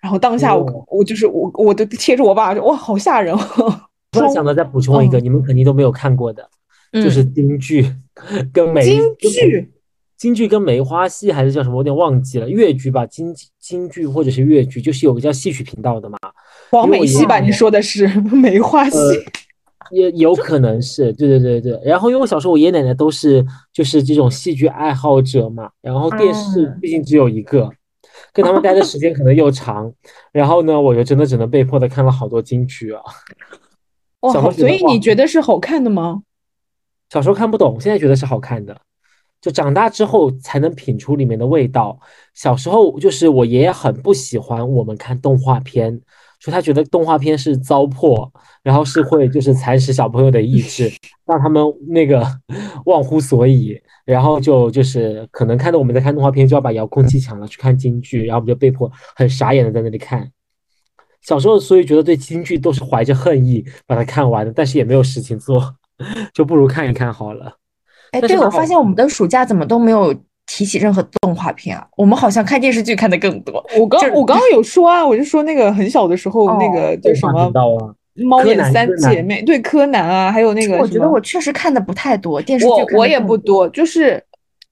[0.00, 3.80] 然后当下我、哦我就是我我都贴着我爸就哇好吓人哦，
[4.12, 6.48] 突然想到再补充一个，嗯你们肯定都没有看过的，
[6.92, 7.86] 嗯就是京剧
[8.52, 9.70] 跟梅京剧
[10.16, 12.48] 京剧跟梅花戏还是叫什么，我有点忘记了。
[12.48, 16.16] 越剧吧，京京剧或者是越剧，就是有个叫戏曲频道的嘛，
[16.70, 17.40] 黄梅戏吧？
[17.40, 18.96] 你说的是 梅花戏？
[18.96, 19.14] 呃，
[19.92, 21.80] 也有可能是，对对对对。
[21.84, 27.70] 然后因为我小时候我爷爷奶奶都是就是这种戏剧爱好者嘛，然后电视嗯毕竟只有一个，
[28.32, 29.92] 跟他们待的时间可能又长，
[30.32, 33.02] 然后呢，我就真的只能被迫的看了好多京剧啊。
[34.20, 36.22] 哇，小时好所以你觉得是好看的吗？
[37.10, 38.80] 小时候看不懂，现在觉得是好看的，
[39.40, 41.98] 就长大之后才能品出里面的味道。
[42.32, 46.00] 小时候就是我爷爷很不喜欢我们看动画片，
[46.42, 48.28] 说他觉得动画片是糟粕，
[48.62, 50.90] 然后是会就是蚕食小朋友的意志，
[51.24, 52.26] 让他们那个
[52.86, 60.30] 忘乎所以，然后就就是可能看到我们在看动画片就要把遥控器抢了去看京剧，然后我们就被迫很傻眼的在那里看。
[61.20, 65.76] 小时候所以觉得对京剧都是怀着恨意把它看完的，但是也没有事情做。
[66.34, 67.54] 就不如看一看好了。
[68.10, 70.12] 哎，对，我发现我们的暑假怎么都没有
[70.54, 71.86] 提起任何动画片啊？
[71.96, 73.64] 我们好像看电视剧看的更多。
[73.78, 77.50] 我刚就是我刚刚有说啊，我就说那个很小的时候那哦个叫什么
[78.16, 84.22] 猫眼三姐妹，对柯南啊，还有那个我觉得我确实看的不太多，电视剧我也不多，就是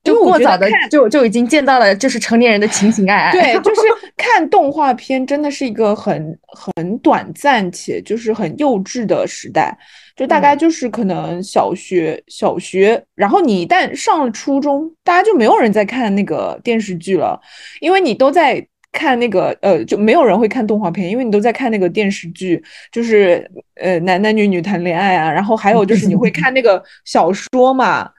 [0.05, 3.33] 就过早的看就就已经见到了就是成年人的情情爱爱。
[3.33, 3.81] 对，就 是
[4.19, 9.75] 看动画片真的是一个很很短暂且就是很幼稚的时代，
[10.21, 17.41] 就大概嗯就是可能小学小学，然后你一旦上了初中，大家就没有人在看那个电视剧了，
[17.81, 18.63] 因为你都在。
[18.93, 28.11] 看那个呃，就没有人会看动画片，因为你都在看那个电视剧，就是呃男男女女谈恋爱啊，然后还有就是你会看那个小说嘛，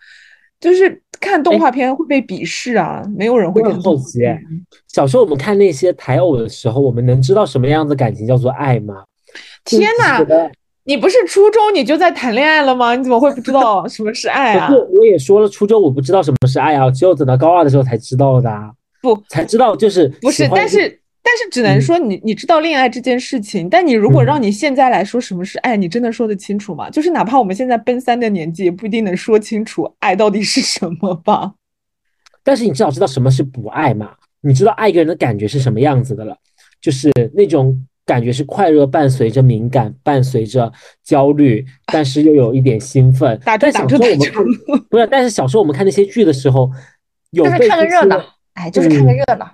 [0.61, 4.21] 就是看动哎画片会被鄙视啊，没有人会看好奇。
[4.87, 9.03] 小时候我们看那些台偶的时候，我们能知道什么样的感情叫做爱吗？
[9.65, 10.23] 天哪
[10.83, 12.95] 你不是初中你就在谈恋爱了吗？
[12.95, 18.71] 你怎么会不知道什么是爱啊我也说了，初中我不知道什么是爱啊，只有等到高二的时候才知道的啊。
[19.01, 20.77] 不才知道就是不是，但是
[21.23, 26.89] 但是只能嗯说你你知道恋爱这件事情，但你如果嗯让你现在来说什么是爱，你真的说得清楚吗？
[26.89, 31.53] 就是哪怕我们现在奔三的年纪，也不一定能说清楚爱到底是什么吧。
[32.43, 34.11] 但是你至少知道什么是不爱嘛？
[34.41, 36.35] 你知道爱一个人的感觉是什么样子的了，
[36.81, 40.71] 就是那种感觉是快乐伴随着敏感，伴随着
[41.03, 43.39] 焦虑，但是又有一点兴奋。
[43.43, 44.43] 但小时候我们看
[44.89, 46.69] 不是，但是小时候我们看那些剧的时候，
[47.31, 48.21] 有 就是被看个热闹，
[48.53, 49.49] 哎，就是看个嗯热闹。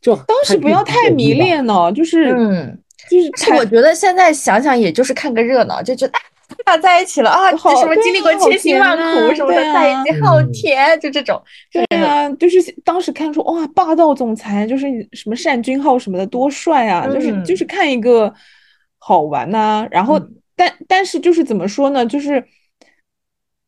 [0.00, 1.32] 就当时不要太迷。
[1.32, 2.78] 恋呢，就是嗯，
[3.10, 6.20] 就是但是我觉得现在想想，也就是看个热闹，就觉得哎，
[6.64, 11.40] 俩在一起了啊，好什么经历过千辛万苦什么的，在一起好嗯甜，就这种。
[11.70, 18.32] 对啊，就是当时看出哇，霸道总裁就是什么单君浩什么的多帅啊，就是嗯就是看一个
[18.98, 20.32] 好玩呐、然后嗯。
[20.58, 22.42] 但但是就是怎么说呢，就是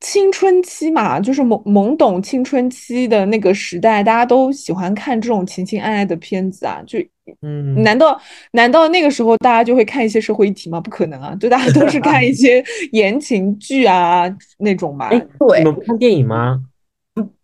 [0.01, 6.99] 青春期嘛，就是懵懵懂青春期的那个时代，大家都喜欢看这种情情爱爱的片子啊，就
[7.43, 8.19] 嗯，难道
[8.53, 10.81] 难道那个时候大家就会看一些社会议题吗？
[10.81, 14.25] 不可能啊，就大家都是看一些 言情剧啊
[14.59, 15.09] 那种嘛。
[15.09, 16.63] 哎，对你们不看电影吗？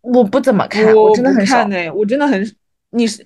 [0.01, 1.85] 我不怎么看，我真的很少不看。
[1.85, 2.55] 呢、我真的很，
[2.91, 3.23] 你是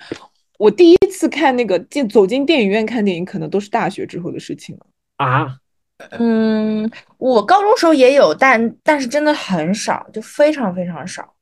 [0.57, 4.86] 我第一次看那个进走进电影院看电影，可能都是大学之后的事情了。
[5.17, 5.55] 啊，
[6.12, 11.34] 嗯，我高中时候也有，但但是真的很少，就非常非常少。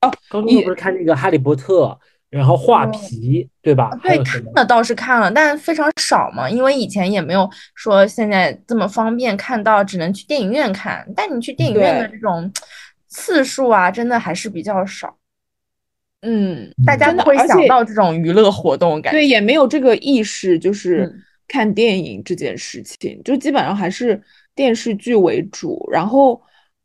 [0.00, 1.84] 哦高中时候不是看那个《哈利波特》，
[2.30, 3.90] 然后画哦皮，对吧？
[4.02, 4.24] 还对？
[4.24, 11.06] 看了倒是看了，但非常少嘛，因为以前也没有说现在这么方便看到，只能去电影院看。
[11.14, 12.50] 但你去电影院的对这种
[13.08, 15.14] 次数啊，真的还是比较少，
[16.22, 19.18] 嗯，大家不会想到这种娱乐活动，感觉。
[19.18, 24.22] 对，也没有这个意识，就是嗯看电影这件事情，就基本上还是
[24.54, 25.84] 电视剧为主。
[25.90, 26.40] 然后，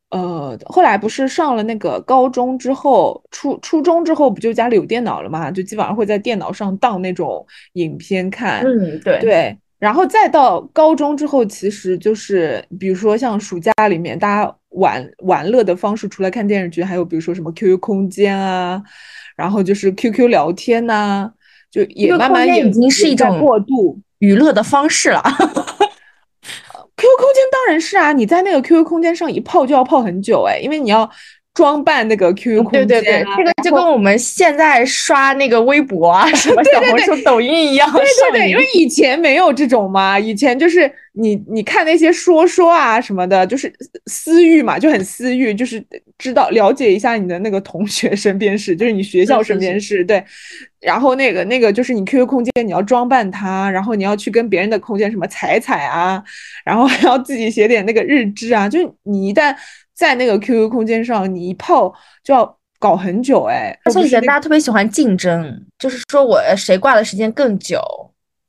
[0.09, 8.63] 呃，后来不是上了那个高中之后，初初中之后不就家里有电脑了嘛，就基本上会在电脑上当那种影片看。
[8.65, 18.81] 嗯，对，对，然后再到高中之后，其实就是比如说像暑假里面大家玩玩乐的方式，除了看电视剧，还有比如说什么 QQ 空间啊，
[19.35, 21.31] 然后就是 QQ 聊天呐、
[21.69, 23.99] 就也慢慢也已经是一种过渡。
[24.25, 25.21] 娱乐的方式了。
[26.97, 31.09] QQ 空间当然是啊，你在那个 QQ 空间上一泡就要泡很久哎，因为你要
[31.55, 43.73] 装扮那个 QQ 空间、啊，对对对，这个就跟我们现在刷那个微博啊、 什么小红书、抖音一样对对对，因为以前没有这种嘛，以前就是你你看那些说说啊什么的，就是
[44.07, 45.81] 私域嘛，就很私域，就是
[46.17, 50.21] 知道了解一下你的那个同学身边事，就是你学校身边事，对。
[50.81, 56.23] 然后那个那个就是你 QQ 空间你要装扮它，然后你要去跟别人的空间什么踩踩啊，
[56.63, 59.55] 然后还要自己写点那个日志啊，就是你一旦
[59.95, 61.93] 在那个 QQ 空间上，你一泡
[62.23, 67.79] 就要搞很久哎，而且以前大家特别喜欢竞争，就是说我谁挂的时间更久，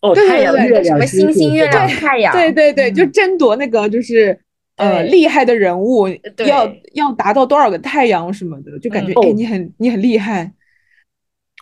[0.03, 4.39] 哦，对太阳、对对月亮、什么星星、月亮、对太阳，对对对，就嗯争夺那个就是
[4.77, 6.09] 呃厉害的人物，
[6.45, 9.23] 要要达到多少个太阳什么的，就感觉嗯。
[9.23, 10.53] 哎、哦你很你很厉害。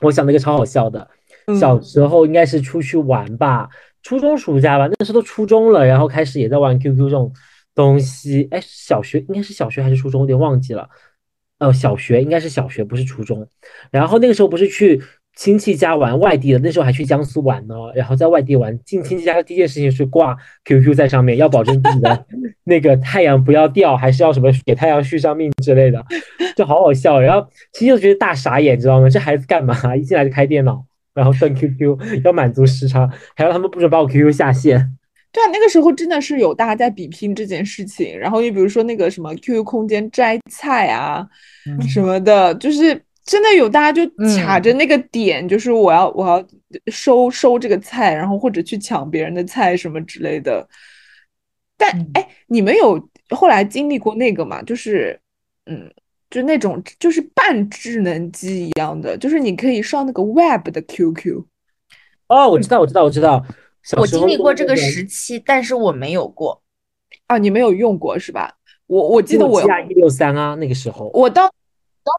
[0.00, 1.06] 我想了一个超好笑的，
[1.46, 1.56] 嗯。
[1.56, 3.68] 小时候应该是出去玩吧，
[4.02, 7.30] 初中暑假吧，那时候都初中了，然后开始也在玩 QQ 这种
[7.74, 8.48] 东西。
[8.50, 10.88] 哎，小学应该是小学还是初中，有点忘记了。
[11.58, 13.46] 呃，小学应该是小学，不是初中。
[13.90, 15.00] 然后那个时候不是去
[15.36, 17.74] 亲戚家玩外地的，那时候还去江苏玩呢。
[17.94, 22.26] 然后在外地玩，进亲戚家的第一件事情是挂 QQ 在上面，要保证自己的
[22.64, 26.04] 那个太阳不要掉，还是要什么给太阳续上命之类的，
[26.56, 27.20] 就好好笑。
[27.20, 29.08] 然后亲戚就觉得大傻眼，知道吗？
[29.08, 29.96] 这孩子干嘛？
[29.96, 34.96] 一进来就开电脑，然后登 QQ，要满足时差，还要他们不准把我 QQ 下线。
[35.34, 38.18] 对啊，那个时候真的是有大家在比拼这件事情。
[38.18, 41.28] 然后你比如说那个什么 QQ 空间摘菜啊
[41.88, 44.08] 什么的，就是真的有大家就
[44.38, 46.42] 卡着那个点，就是我要我要
[46.86, 50.66] 收收这个菜，然后或者去抢别人的菜什么之类的。
[51.76, 54.62] 但哎，你们有后来经历过那个吗？
[54.62, 55.20] 就是
[55.66, 55.90] 嗯。
[56.30, 61.44] 就那种就是半智能机一样的，就是你可以上那个 Web 的 QQ，
[62.26, 63.46] 哦，我知道，我知道，我知道。
[63.84, 66.62] 小我经历过这个时期，但是我没有过。
[67.26, 68.52] 啊，你没有用过是吧？
[68.86, 71.10] 我我记得我亚一六三啊，那个时候。
[71.14, 72.12] 我到到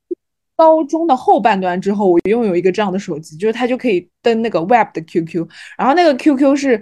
[0.56, 5.48] 高中的后半段之后，我拥有一个这样的手机，就是它就可以登那个 Web 的 QQ，
[5.78, 6.82] 然后那个 QQ 是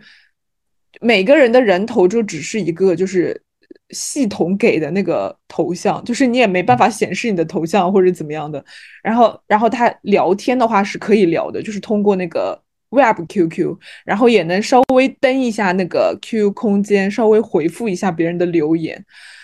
[1.01, 3.43] 每个人的人头就只是一个就是
[3.89, 8.63] 系统给的那个头像，就是你也没办法显示你的头像或者怎么样的。
[9.01, 12.62] 然后然后他聊天的话是可以聊的，就是通过那个
[12.93, 13.75] Web QQ，
[14.05, 19.03] 然后也能稍微登一下那个 QQ 空间，稍微回复一下别人的留言。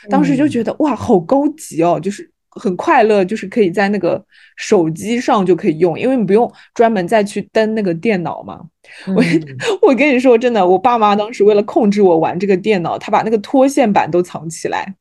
[0.10, 4.24] 当时就觉得哇，好高级哦，就是很快乐，就是可以在那个
[4.56, 8.60] 手机上就可以用，因为你不用专门再去登那个电脑嘛。
[9.16, 14.96] 我嗯我跟你说真的，我爸妈当时为了控制我玩这个电脑，他把那个拖线板都藏起来，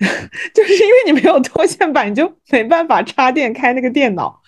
[0.54, 4.40] 就是因为你没有拖线板，你就没办法插电开那个电脑。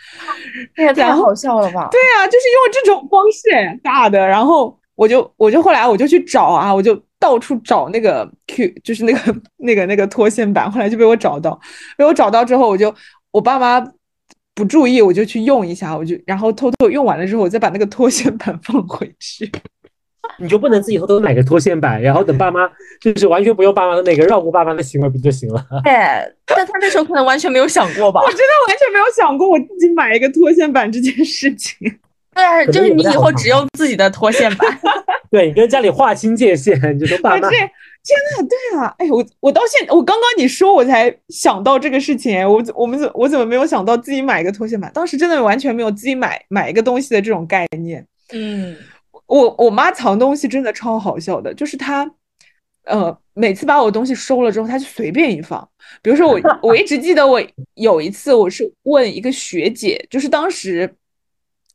[0.74, 1.88] 这也太好笑了吧？
[1.90, 11.61] 对啊，就是用这种方式哎大的，然后我就我就后来我就去找啊，我就到处找那个 Q，就是那个那个那个拖线板，后来就被我找到，
[11.98, 12.94] 被我找到之后，我就
[13.30, 13.78] 我爸妈
[14.55, 19.50] 不注意，我就去用一下，我就然后偷偷用完了之后，我再把那个拖线板放回去。
[20.38, 22.68] 你就不能自己偷偷买个拖线板，然后等爸妈
[23.00, 25.64] 就是完全不用爸妈的那个绕过爸妈的行为不就行了？
[25.84, 28.28] 哎，但他那时候可能完全没有想过吧我？
[28.30, 31.98] 真的完全没有想过我自己买一个拖线板这件事情。
[32.34, 34.80] 对，就是你以后只用自己的拖线板。
[35.30, 44.90] 对你跟家里划清界限，你就说爸妈天呐，对啊，哎，我我到现我刚刚你说我才想到这个事情，哎我我们怎我怎么没有想到自己买一个拖线板？
[44.94, 48.04] 当时真的完全没有自己买买一个东西的这种概念。
[48.32, 48.74] 嗯，
[49.33, 52.09] 我我妈藏东西真的超好笑的，就是她，
[52.85, 55.66] 呃，每次把我东西收了之后，她就随便一放。
[56.03, 57.43] 比如说我， 我一直记得我
[57.74, 60.95] 有一次，我是问一个学姐，就是当时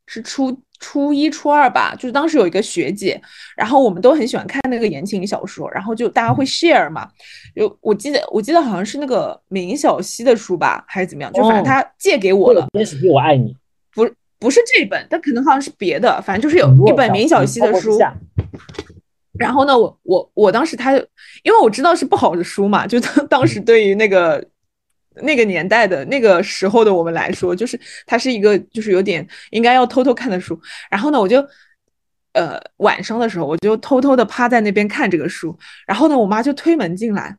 [0.06, 3.20] 是初初一初二吧，就是当时有一个学姐，
[3.56, 7.08] 然后我们都很喜欢看那个言情小说，然后就大家会 share 嘛。
[7.54, 11.32] 有我记得我记得好像是那个明晓溪的书吧，还是怎么样？
[11.32, 12.60] 就反正哦她借给我了。
[12.74, 13.56] 为了天使比我爱你，
[14.38, 17.98] 不不是这本，但可能好像是别的，反正就是有一本明晓溪的书。
[19.38, 20.92] 然后呢，我我我当时他，
[21.42, 24.42] 因为我知道是不好的书嘛，就 当当时对于那个
[25.16, 30.58] 那个年代的那个时候的我们来说，就是它是一个就是有点应该要偷偷看的书。
[30.90, 31.44] 然后呢，我就
[32.32, 35.54] 呃晚上的时候，我就偷偷的趴在那边看这个书。
[35.86, 37.36] 然后呢，我妈就推门进来，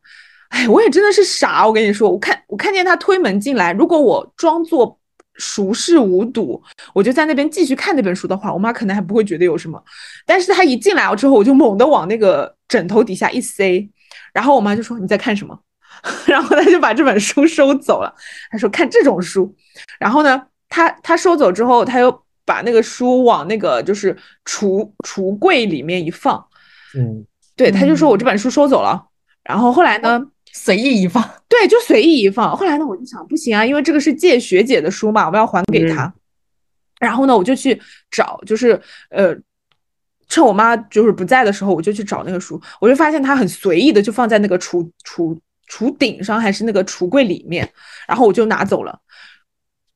[0.50, 4.99] 哎，我也真的是傻，我跟你说，我看我看见她推门进来，如果我装作
[5.40, 6.62] 熟视无睹，
[6.94, 9.82] 我就在那边继续看那本书的话，我妈可能还不会觉得有什么。
[10.26, 13.90] 但是她一进来了之后，我就猛地往那个枕头底下一塞，
[14.32, 15.58] 然后我妈就说：“你在看什么？”
[16.26, 18.14] 然后她就把这本书收走了。
[18.50, 19.52] 她说：“看这种书。”
[19.98, 26.46] 然后呢，她她收走之后，她又把那个书往那个就是橱橱柜里面一放。
[26.96, 27.24] 嗯，
[27.56, 29.06] 对，她就说我这本书收走了。
[29.42, 30.22] 然后后来呢？
[30.52, 31.22] 随意一放。
[31.48, 32.56] 对，就随意一放。
[32.56, 36.12] 后来呢，我就想不行啊，因为这个是借学姐的书嘛，我们要还给她。
[37.00, 37.80] 然后呢，我就去
[38.10, 39.34] 找，就是呃，
[40.28, 45.38] 趁我妈就是不在的时候，我就去找那个书，我就发现它很随意的就放在那个橱橱
[45.68, 47.68] 橱顶上，还是那个橱柜里面，
[48.06, 49.00] 然后我就拿走了。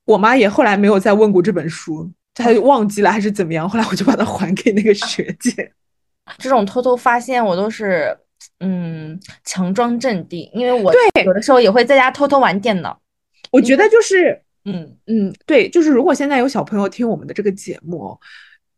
[0.07, 3.69] 我妈也后来没有再问过这本书，她就忘记了还是怎么样。
[3.69, 5.73] 后来我就把它还给那个学姐。
[6.39, 8.17] 这种偷偷发现，我都是
[8.61, 13.01] 嗯强装镇定，因为我对有的时候也会在家偷偷玩电脑。
[13.51, 18.19] 我觉得就是嗯，嗯，对，就是如果现在有小朋友听我们的这个节目哦，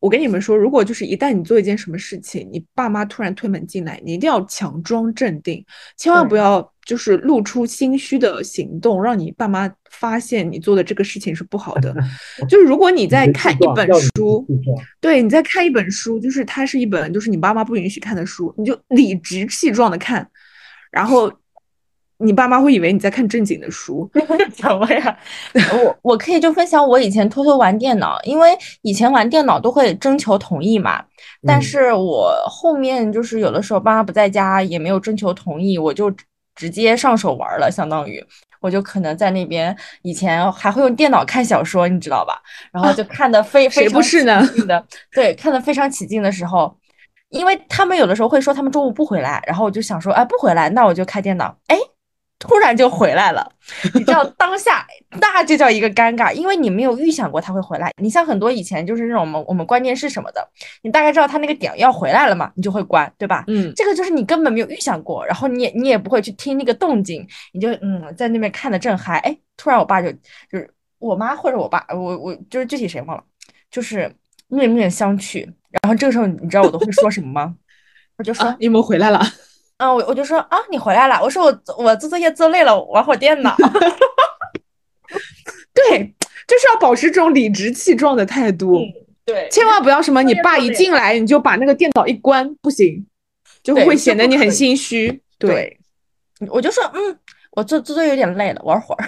[0.01, 5.65] 我跟你们说，如果就是一旦你做一件什么事情，你爸妈突然推门进来，你一定要强装镇定，
[5.97, 6.39] 千万不对。
[6.39, 11.93] 要就是露出心虚的行动，让你爸妈发现你做的这个事情是不好的。
[12.49, 14.47] 就是如果你在看一本书，
[15.01, 20.27] 对，你在看一本书，就是它是一本就是你爸妈不允许看的书，你就理直气壮的看，
[20.93, 21.31] 然后
[22.19, 24.09] 你爸妈会以为你在看正经的书。
[24.55, 25.19] 什么呀？
[25.83, 31.05] 我我可以就分享我以前偷偷玩电脑，因为以前玩电脑都会征求同意嘛。
[31.45, 36.15] 但嗯是我后面就是有的时候爸妈不在家，也没有征求同意，我就
[36.57, 38.25] 直直接上手玩了，相当于
[38.61, 42.41] 我就可能在那边以前还会用电脑看小说，你知道吧？
[42.73, 46.77] 然后就看的非非常不是呢起 劲的，对，看的非常起劲的时候。
[47.29, 51.77] 因为他们有的时候会说他们中午不回来，然后我就想说，哎，不回来，那我就开电脑，哎，
[52.47, 53.51] 突然就回来了。
[53.95, 54.87] 你知道当下
[55.21, 57.93] 那就叫一个尴尬，因为你没有预想过他会回来。
[58.01, 60.49] 你像很多以前就是那种我们我们关电视什么的，
[60.83, 63.45] 你大概知道他那个点要回来了嘛，你就会关，对吧？
[63.49, 73.25] 嗯，这个就是你根本没有预想过，然后你也你也不会去听那个动静，你就嗯在那边看的正嗨，哎，突然我爸就就是我妈或者我爸，我我就是具体谁忘了，
[73.71, 74.11] 就是
[74.49, 75.45] 面面相觑，
[75.83, 77.57] 然后这个时候你知道我都会说什么吗？
[78.19, 79.21] 我就说啊，你们回来了。
[79.79, 81.21] 啊，我我就说啊，你回来了。
[81.23, 83.55] 我说我我做作业做累了，玩会儿电脑。
[85.75, 86.15] 对，
[86.47, 88.81] 就是要保持这种理直气壮的态度，
[89.27, 93.07] 对千万不要什么你爸一进来你就把那个电脑一关，不行，
[93.63, 95.21] 就会显得你很心虚。
[95.39, 95.79] 对，
[96.41, 97.19] 对，我就说嗯，
[97.53, 99.05] 我做做作业有点累了，玩会儿。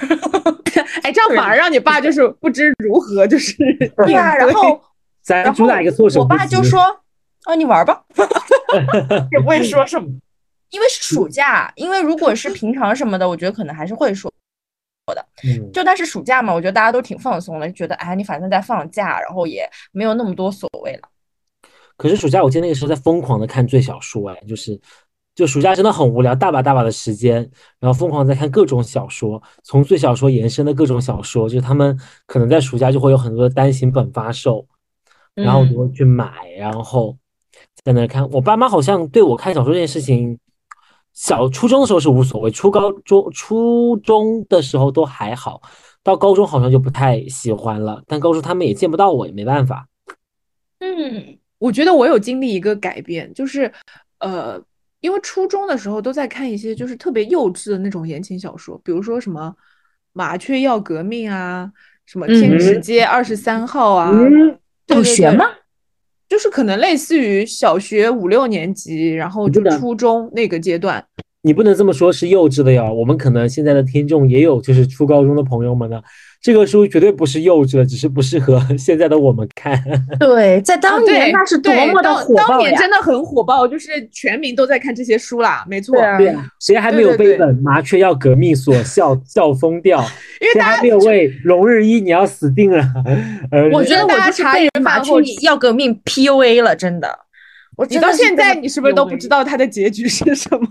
[1.02, 3.56] 哎，这样反而让你爸就是不知如何，就是
[4.04, 4.80] 对啊，然后然后
[5.22, 6.80] 咱主打一个我爸就说
[7.44, 8.04] 啊，你玩吧，
[9.32, 10.06] 也不会说什么。
[10.70, 14.32] 因为是暑假，因为如果是平常什么的，我觉得可能还是会说。
[15.14, 15.26] 的，
[15.72, 21.08] 就但是暑假嘛，我觉得大家都挺放松的，就觉得哎，你反正在放假，然后也没有那么多所谓了。
[21.96, 24.78] 可是暑假我记得那个时候在疯狂的看最小说，哎，就是
[25.34, 27.36] 就暑假真的很无聊，大把大把的时间，
[27.80, 34.66] 然后疯狂在看各种小说，从最小说延伸的各种小说，就是他们可能在暑假就会有很多的单行本发售，
[35.32, 37.16] 然后我就会去买，然后
[37.82, 38.28] 在那看。
[38.28, 40.38] 我爸妈好像对我看小说这件事情，
[41.18, 45.60] 小初中的时候是无所谓，初高中初中的时候都还好，
[46.04, 48.00] 到高中好像就不太喜欢了。
[48.06, 49.88] 但高中他们也见不到我，也没办法。
[50.78, 53.70] 嗯，我觉得我有经历一个改变，就是
[54.20, 54.62] 呃，
[55.00, 59.52] 因为初中的时候都在看一些就是特别幼稚的那种言情小说，比如说什么
[60.12, 61.68] 《麻雀要革命》啊，
[62.06, 64.56] 什么《天池街二十三号》啊，嗯，
[64.86, 65.46] 对对对小学吗？
[66.28, 71.04] 就是可能类似于小学五六年级，然后就初中那个阶段。
[71.42, 72.92] 你不能这么说，是幼稚的呀。
[72.92, 76.02] 我们可能现在的听众也有就是初高中的朋友们呢，
[76.40, 79.82] 这个书绝对不是幼稚的，只是不适合 现在的我们看。
[80.20, 82.46] 对，在当年那是多对么的当火爆啊！
[82.48, 85.96] 当年真的很火爆，就是全民都在看这些书啦，没错。
[86.16, 90.00] 对谁还没有被本麻雀要革命所 笑笑疯掉？
[90.40, 92.84] 因为大家还没有为龙日一你要死定了？
[93.50, 95.12] 而我觉得我就是被麻雀
[95.42, 97.18] 要革命 PUA 了，真的。
[97.76, 99.38] 我你到现在你是不是都不知道？
[99.42, 100.68] 道它的结局是什么？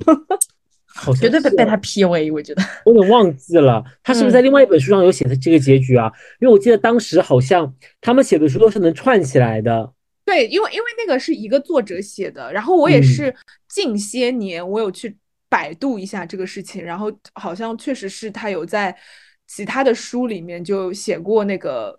[0.98, 2.64] 好像绝对被被他 PUA，我觉得。
[2.86, 6.12] 我有点忘记了，他是不是嗯在另外一本书上有写的这个结局啊？
[6.40, 9.94] 因为我记得当时好像他们写的书都是能串起来的。
[10.26, 13.36] 对，因为因为那个是一个作者写的，然后我也嗯是
[13.70, 15.16] 近些年我有去
[15.48, 18.94] 百度一下这个事情，然后好像确实是他有在
[19.48, 21.98] 其他的书里面就写过那个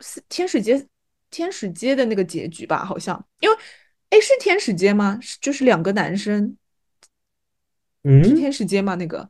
[0.00, 0.82] 是天使街
[1.30, 3.56] 天使街的那个结局吧，好像因为
[4.08, 5.20] 哎是天使街吗？
[5.42, 6.56] 就是两个男生
[8.04, 8.94] 是嗯，天使街吗？
[8.94, 9.28] 那个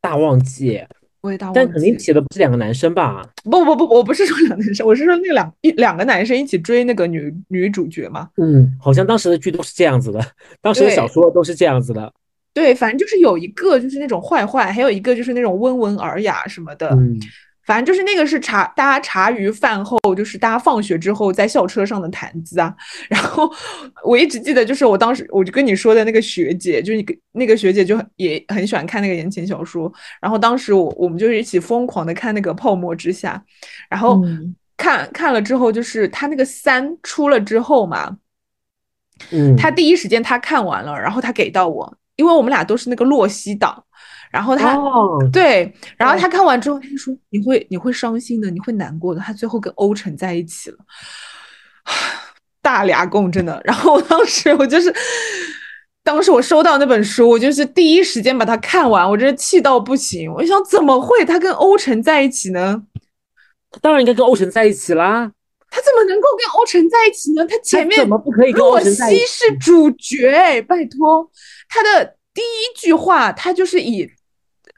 [0.00, 0.84] 大旺季，
[1.20, 1.72] 我也大但忘记。
[1.72, 3.22] 肯定写的不是两个男生吧？
[3.44, 8.28] 不不不，我不是说两个男生， 我是说那两一两个男生一起追那个女女主角嘛。
[8.36, 10.20] 嗯，好像当时的剧都是这样子的，
[10.60, 12.12] 当时的小说都是这样子的。
[12.52, 16.88] 对，反正就是有一个就是那种坏坏，还有一个就是那种温文尔雅什么的。
[16.88, 17.20] 嗯，
[17.66, 22.72] 反正就是那个是茶，大家茶余饭后，就是大家放学之后在校车上的谈资啊。
[23.10, 23.52] 然后
[24.04, 29.92] 我一直记得，就是我当时我就跟你说的那个学姐，就是你跟那个学姐就很也很喜欢看那个言情小说。
[30.20, 33.34] 然后当时我我们就是一起疯狂的看那个《泡沫之夏》，
[33.90, 38.16] 然后嗯看看了之后，就是他那个三出了之后嘛，
[39.32, 43.82] 嗯，他第一时间他看完了，然后他给到我，因为我们俩都是那个洛西党，
[44.36, 50.76] 然后他、哦，对，然后他看完之后他就说你会你会伤心的，你会难过的，他最后跟欧辰在一起了，
[52.60, 53.58] 大俩共真的。
[53.64, 54.94] 然后我当时我就是。
[56.04, 60.32] 当时我收到那本书，我就是第一时间把它看完，我真是气到不行。
[60.32, 62.80] 我想怎么会他跟欧辰在一起呢？
[63.82, 65.28] 当然应该跟欧辰在一起啦。
[65.68, 67.44] 他怎么能够跟欧辰在一起呢？
[67.46, 71.28] 他前面怎么不可以跟欧洛辰在一西是主角，哎，拜托，
[71.68, 74.08] 他的第一句话他就是以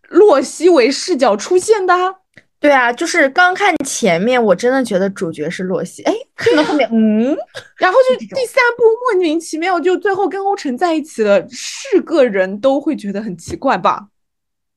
[0.09, 2.15] 洛西为视角出现的啊。
[2.61, 7.37] 对啊，就是刚看前面，我真的觉得主角是洛西，哎，看到后面，嗯，
[7.77, 14.09] 然后就第三部莫名其妙就最后跟欧辰在一起了，是个人都会觉得很奇怪吧？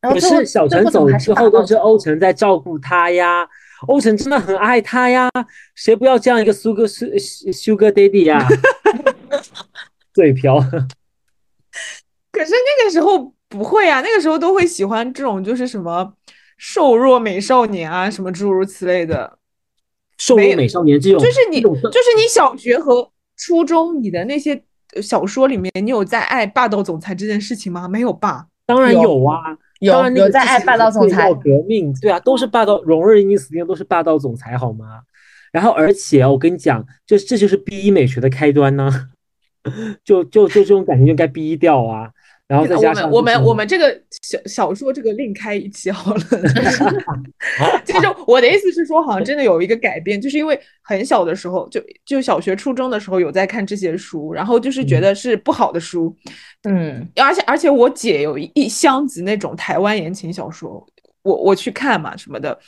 [0.02, 3.48] 可是小陈走么还是打到之后都是欧辰在照顾他呀，
[3.88, 5.28] 欧辰真的很爱他呀，
[5.74, 8.48] 谁不要这样一个苏哥苏 Sugar Daddy 呀？
[10.14, 10.60] 嘴瓢，
[12.32, 16.14] 可是那个时候不会啊，那个时候都会喜欢这种就是什么
[16.58, 19.38] 瘦弱美少年啊，什么诸如此类的。
[20.18, 24.64] 瘦弱美少年这种，就是你，就是你小学和初中你的那些
[24.96, 27.88] 呃小说里面，你有在爱霸道总裁这件事情吗？
[27.88, 28.48] 没有吧？
[28.66, 35.02] 当然有有啊，有当然有在爱霸道总裁革命，对啊，都是霸道，荣日英死定都是霸道总裁好吗？
[35.52, 38.90] 然后而且我跟你讲，这这就是 B 一美学的开端呢，
[40.06, 42.12] 就就就这种感情就该逼掉啊，
[42.52, 46.22] 然后再加上我们我们我们这个小小说这个另开一期好了。
[47.86, 56.14] 就是我的意思是说，好像真的有一个改变，就是因为很小的时候，就就小学初中的时候有在看这些书，然后就是觉得是不好的书，
[56.64, 60.86] 嗯，而且而且我姐有一一箱子那种台湾言情小说，
[61.24, 62.60] 我我去看嘛什么的，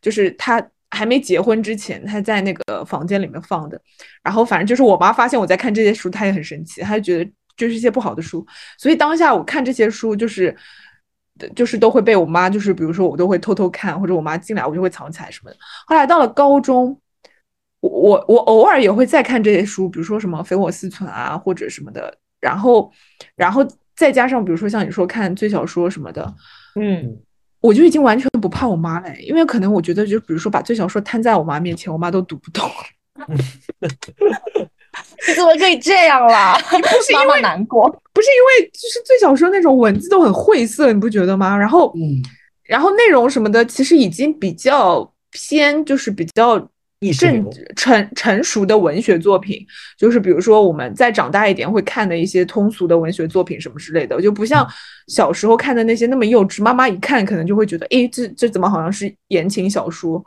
[0.00, 3.80] 就是她还没结婚之前，她在那个房间里面放的。
[4.22, 8.46] 然后反正就是我妈发现我在看这些书，她也很生气，她就觉得就是一些不好的书。
[8.78, 10.56] 所以当下我看这些书，就是
[11.54, 15.56] 就是都会被我妈，就是比如说我都会偷偷看，或者我妈进来我就会藏起来什么的。
[15.86, 16.98] 后来到了高中。
[17.80, 22.16] 我我我偶尔也会再看这些书，比如说什么《肥我思存》啊，或者什么的。
[22.40, 22.88] 然后，
[23.34, 26.32] 然后再加上比如说像你说看最小说什么的，
[26.76, 27.20] 嗯，
[27.60, 32.70] 我就已经完全不怕我妈了，因为可能我觉得就比如说把最小说摊在我妈面前，我妈都读不懂。
[35.28, 36.58] 你怎么可以这样啦？
[36.70, 41.56] 不是因妈妈为难过，不是因为就是最小说那种文字都很晦涩，你不觉得吗？
[41.56, 42.20] 然后，嗯，
[42.64, 46.68] 然后内容什么的，其实已经比较偏，就是比较正
[47.00, 49.64] 意识流成成熟的文学作品，
[49.96, 54.66] 就是比如说我们再长大一点会看的一些通俗的文学作品什么之类的，就不像
[55.08, 56.62] 小时候看的那些那么幼稚。
[56.62, 60.24] 妈妈一看可能就会觉得，诶，这这怎么好像是言情小说？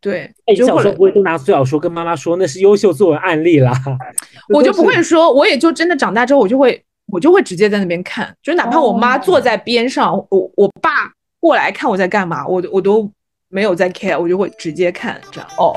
[0.00, 3.72] 对，就小时候不会都拿最好说跟妈妈说那是优秀作文案例啦？
[4.54, 6.80] 我就不会 说，我也就真的长大之后，我就会
[7.12, 10.90] 我就会直接在那边看，就哪怕我妈坐在边上，我我爸
[11.40, 13.10] 过来看我在干嘛，我我都
[13.48, 15.48] 没有在 care，我就会直接看这样。
[15.58, 15.76] 哦，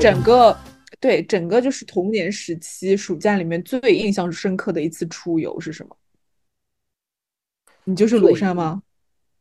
[0.00, 0.56] 整个
[1.00, 5.96] 对整个就是童年时期暑假里面最印象深刻的一次出游是什么？
[7.84, 8.82] 你就是庐山吗？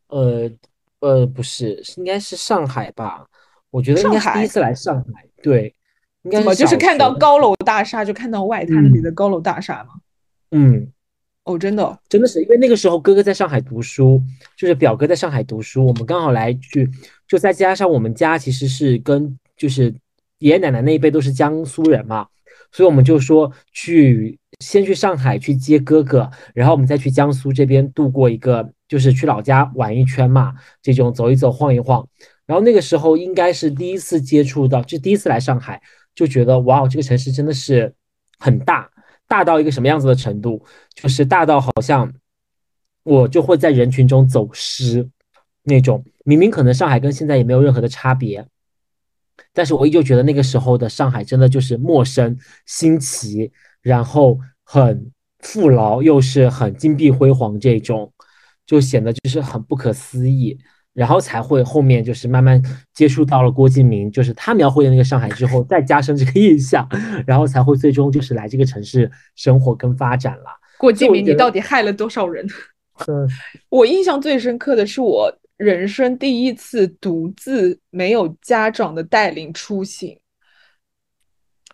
[0.07, 0.51] 呃
[0.99, 3.25] 呃，不是，是应该是上海吧？
[3.71, 5.73] 我觉得应该是第一次来上海，对，
[6.21, 9.95] 应该怎么就是看到高楼大厦就看到外滩里的高楼大厦嘛？
[10.51, 10.91] 嗯，
[11.43, 14.21] 哦，真的哦，真的是因为那个时候哥哥在上海读书，
[14.55, 16.89] 就是表哥在上海读书，我们刚好来去，
[17.27, 19.93] 就再加上我们家其实是跟就是
[20.39, 22.27] 爷爷奶奶那一辈都是江苏人嘛，
[22.71, 32.07] 所以我们就说去先去上海去接哥哥，然后我们再去江苏这边度过一个，就是去老家玩一圈嘛，这种走一走晃一晃。
[32.45, 35.81] 然后那个时候应该是第一次接触到，就第一次来上海，
[36.13, 37.91] 就觉得哇，这个城市真的是
[38.38, 38.89] 很大，
[39.27, 40.63] 大到一个什么样子的程度，
[40.93, 42.13] 就是大到好像
[43.03, 45.09] 我就会在人群中走失
[45.63, 46.05] 那种。
[46.23, 48.45] 明明可能上海跟现在也没有任何的差别，
[49.53, 58.11] 但是我依旧觉得那个时候的上海真的就是陌生、新奇，然后很富饶，又是很金碧辉煌这种，
[58.65, 60.57] 就显得就是很不可思议。
[60.93, 62.63] 然后才会后面就是慢慢
[62.93, 66.88] 接触到了郭敬明，就是他描绘的那个上海之后，再加深这个印象，
[67.27, 70.45] 然后才会最终就是来这个城市生活跟发展了。
[70.77, 72.47] 郭敬明，你到底害了多少人？
[73.07, 73.27] 嗯，
[73.67, 80.19] 我印象最深刻的是我人生第一次独自没有家长的带领出行，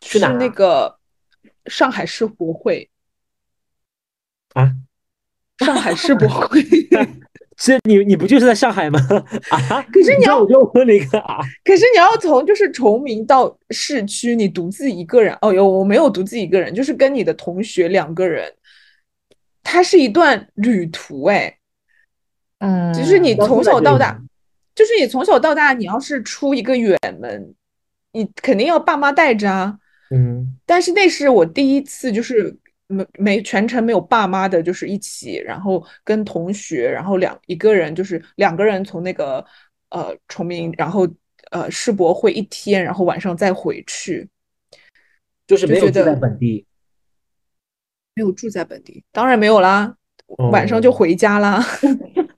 [0.01, 0.99] 是去哪啊那个
[1.65, 2.89] 上海世博会。
[4.53, 4.71] 啊，
[5.59, 6.61] 上海世博 会，
[7.57, 8.99] 是你你不就是在上海吗？
[9.49, 15.35] 啊，可是你要我就问了一个啊，可是你要从就是崇明到市区，你独自一个人。
[15.41, 18.53] 哦哟，我没有独自一个人，就是跟你的同学两个人，
[19.63, 21.57] 它是一段旅途哎。
[22.61, 24.21] 嗯，就是你从小到大，
[24.75, 27.55] 就是你从小到大，你要是出一个远门，
[28.11, 29.79] 你肯定要爸妈带着啊。
[30.11, 30.55] 嗯。
[30.63, 32.55] 但是那是我第一次，就是
[32.85, 39.43] 没没全程没有爸妈的，就是一起，然后跟同学，然后两一个人就是两个人从那个
[39.89, 41.07] 呃崇明，然后
[41.49, 44.29] 呃世博会一天，然后晚上再回去，
[45.47, 46.63] 就是没有住在本地，
[48.13, 49.95] 没有住在本地，当然没有啦，
[50.51, 51.59] 晚上就哦回家啦。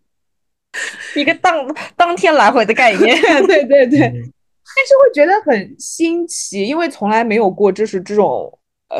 [1.16, 3.16] 一个当当天来回的概念。
[3.48, 4.34] 对对对，嗯
[4.76, 8.60] 但是会觉得很新奇，因为从来没有过就是这种
[8.90, 9.00] 呃，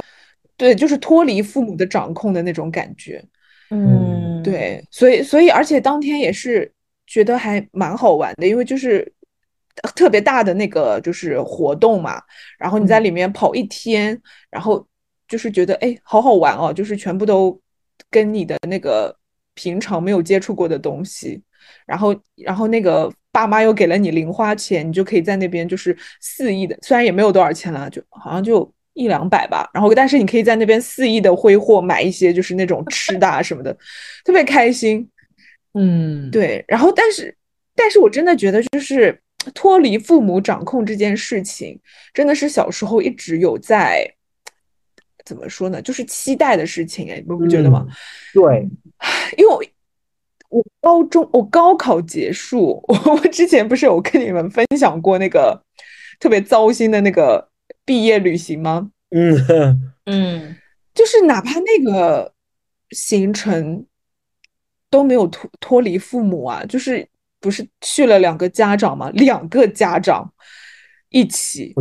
[0.56, 3.24] 对，就是脱离父母的掌控的那种感觉。
[3.72, 6.72] 嗯，对，所以所以而且当天也是
[7.08, 9.12] 觉得还蛮好玩的，因为就是
[9.96, 12.22] 特别大的那个就是活动嘛，
[12.60, 14.22] 然后你在里面跑一天，
[14.52, 14.86] 然后
[15.28, 17.60] 就是觉得哎好好玩哦，就是全部都
[18.12, 19.16] 跟你的那个
[19.56, 21.42] 平常没有接触过的东西，
[21.86, 28.72] 然后然后那个爸妈又给了你零花钱，你就可以在那边就是肆意的，虽然也没有多少钱了，就好像就。
[28.96, 33.76] 一两百吧，然后但是你可以在那边肆意的挥霍，买一些就是那种吃的啊什么的，
[34.24, 35.10] 特别开心。
[35.74, 37.36] 嗯，对，然后但是，
[37.76, 39.20] 但是我真的觉得就是
[39.56, 41.80] 脱离父母掌控这件事情，
[42.14, 44.08] 真的是小时候一直有在
[45.26, 47.88] 怎么说呢，就是期待的事情，哎，你不不觉得吗？
[47.90, 47.94] 嗯
[48.36, 48.70] 对，
[49.38, 49.73] 因为
[50.54, 55.60] 我我高中我高考结束，我 我之前不是有跟你们分享过那个
[56.20, 57.50] 特别糟心的那个
[57.84, 58.92] 毕业旅行吗？
[59.10, 60.56] 嗯，嗯，
[60.94, 62.34] 就是哪怕那个
[62.92, 63.86] 行程
[64.90, 67.08] 都没有脱脱离父母啊，就是
[67.40, 69.10] 不是去了两个家长嘛？
[69.12, 70.32] 两个家长
[71.10, 71.74] 一起，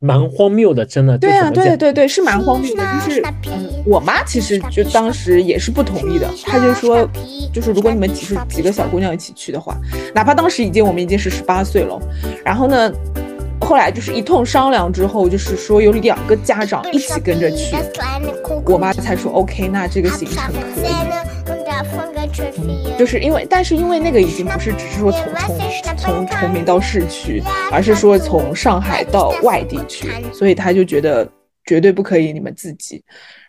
[0.00, 1.16] 蛮荒谬的，真的。
[1.16, 2.82] 对啊，对对对，是蛮荒谬的。
[3.06, 7.08] 就是嗯，我妈其实就当时也是不同意的，她就说，
[7.52, 9.76] 就是如果你们几十几个小姑娘一起去的话，
[10.14, 12.00] 哪怕当时已经我们已经是十八岁了，
[12.44, 12.92] 然后呢。
[13.62, 17.76] 后来就是一通商量之后，就是说有两个家长一起跟着去，
[18.64, 20.92] 我妈才说 OK，那这个行程可以。
[22.98, 31.26] 就是因为，但是因为那个已经不是只是说从从从崇明到市区，而是说从上海到外地去，所以他就觉得
[31.64, 33.02] 绝对不可以你们自己，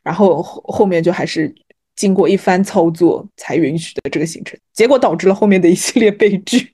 [0.03, 1.53] 然后后后面就还是
[1.95, 6.71] 经过一番操作才允许的这个行程，结果导致了后面的一系列悲剧。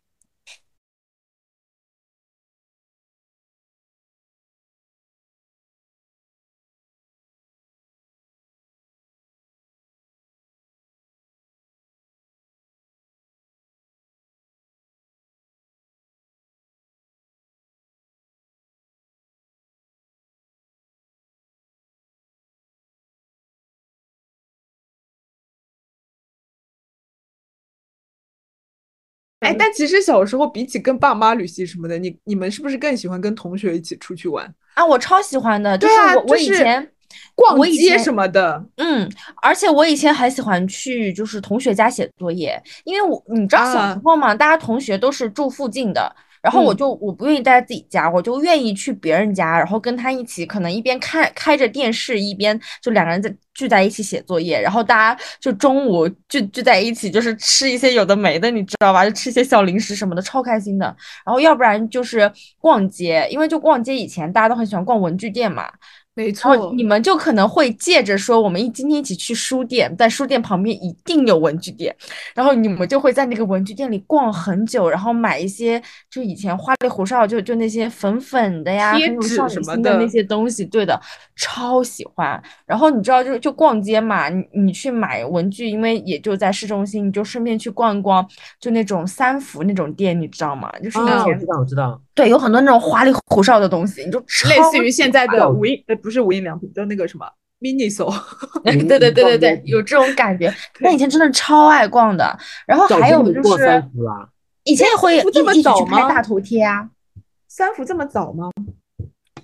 [29.48, 34.54] 哎，但其实小时候比起跟爸妈旅行什么的，你你们是不是更喜欢跟同学一起出去玩？
[34.74, 36.92] 啊，我超喜欢的，就是我我就是以前
[37.34, 39.10] 逛街什么的，嗯，
[39.42, 43.94] 而且我以前还喜欢去就是同学家写作业，因为我你知道小啊。
[43.94, 46.16] 时候嘛，大家同学都是住附近的，
[46.48, 46.78] 然后我嗯。
[46.78, 59.04] 就我不愿意待在自己家，我就愿意去别人家，然后跟他一起，可能一边看开着电视，一边就两个人在聚在一起写作业，然后大家就中午聚聚在一起，就是吃一些有的没的，你知道吧？
[59.04, 60.86] 就吃一些小零食什么的，超开心的。
[61.26, 65.68] 然后要不然就是逛街，因为就逛街以前大家都很喜欢逛文具店嘛，
[66.14, 66.72] 没错。
[66.76, 71.96] 你们就可能会借着说，我们一今天一起去书店，在书店旁边一定有文具店，
[72.36, 75.82] 然后你们就会在那个文具店里逛很久，然后买一些
[76.18, 81.00] 就以前花里胡哨就就那些粉粉的呀，贴纸什么的心的那些东西，对的，
[81.36, 82.42] 超喜欢。
[82.66, 88.28] 然后你知道就就逛街嘛，你你去买文具，因为也就在市中心，你就顺便去逛一逛，
[88.60, 90.72] 就那种三福那种店，你知道吗？
[90.84, 92.02] 就是以啊，我、知道，我知道。
[92.16, 94.18] 对有很多那种花里胡哨的东西，你就
[94.50, 97.28] 类似于现在的无印呃不是无印良品，叫那个什么
[97.62, 98.12] Miniso，
[98.66, 100.52] 对对对对对有这种感觉。
[100.82, 103.84] 那以前真的超爱逛的，然后还有就是
[104.68, 106.90] 以前也会不这么一一起早吗拍大头贴啊。
[107.48, 108.50] 三福这么早吗？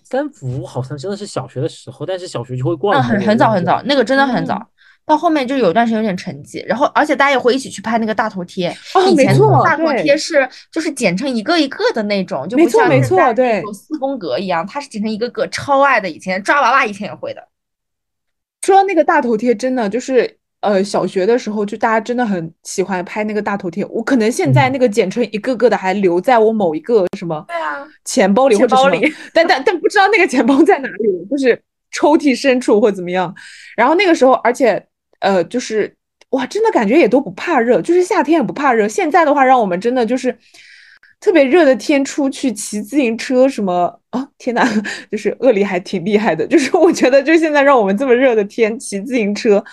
[0.03, 4.55] 三福好像真的是小学的时候，但是小学就会逛嗯，很很早很早，那个真的很早。
[4.55, 4.67] 嗯
[5.05, 8.73] 到后面就有段时间有点沉寂，然后而且大家也会一起去拍那个大头贴。
[9.11, 16.09] 以前哦没错大头贴是就是剪成一个一个的那种，就没错没不像现在那错对种四宫格一样，它是剪成一个个，超爱的。
[16.09, 17.45] 以前抓娃娃以前也会的。
[18.61, 23.85] 说到那个大头贴，真的就是呃，小学的时候就大家真的很喜欢拍那个大头贴。
[23.87, 31.61] 我可能现在嗯那个剪成一个个的还留在我某一个什么对啊，钱包里或者什么钱包里，但但但不知道那个钱包在哪里了，就是
[31.91, 33.35] 抽屉深处或怎么样。
[33.75, 34.81] 然后那个时候，而且
[35.19, 35.93] 呃，就是
[36.29, 38.87] 哇，真的感觉也都不怕热，就是夏天也不怕热。
[38.87, 40.35] 现在的话，让我们真的就是
[41.23, 44.61] 特别热的天出去骑自行车什么啊，天呐，
[45.09, 46.45] 就是鳄梨还挺厉害的。
[46.45, 49.63] 就是我觉得，就现在让我们这么热的天骑自行车，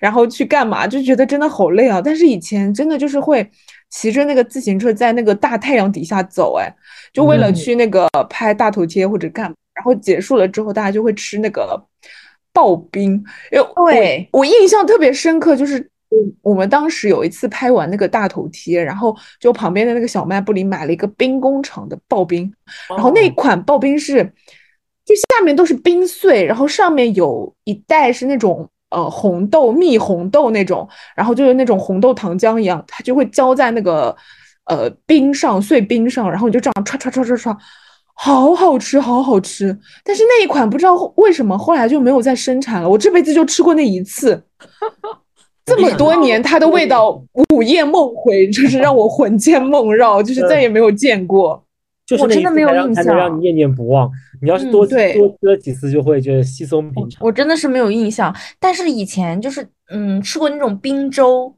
[0.00, 2.02] 然后去干嘛，就觉得真的好累啊。
[2.04, 3.48] 但是以前真的就是会
[3.88, 6.68] 骑着那个自行车在那个大太阳底下走，哎，
[7.12, 9.54] 就为了嗯去那个拍大头贴或者干嘛。
[9.76, 11.80] 然后结束了之后，大家就会吃那个
[12.52, 13.12] 刨冰，
[13.52, 15.90] 因为我对我印象特别深刻，就是嗯
[16.40, 22.50] 我们当时有一次拍完那个大头贴，然后就旁边的那个小卖部里买了一个冰工厂的刨冰，
[22.88, 24.24] 然后那哦款刨冰是，
[25.04, 34.14] 就下面都是冰碎，然后上面有一袋是那种呃红豆蜜红豆那种，然后就是那种红豆糖浆一样，它就会浇在那个
[34.66, 37.56] 呃冰上碎冰上，然后你就这样唰唰唰唰唰，
[38.14, 39.76] 好好吃，好好吃。
[40.04, 44.42] 但是那一款不知道为什么后来就没有再生产了，我这辈子就吃过那一次。
[45.66, 51.62] 这么多年，它的味道午夜梦回，就是让我魂牵梦绕，就是再也没有见过。
[52.06, 54.08] 就是我真的没有印象让才能让你念念不忘。
[54.40, 57.20] 你要是嗯多对多吃了几次，就会觉得稀松平常。
[57.26, 61.52] 我真的是没有印象，但是以前就是嗯吃过那种冰粥，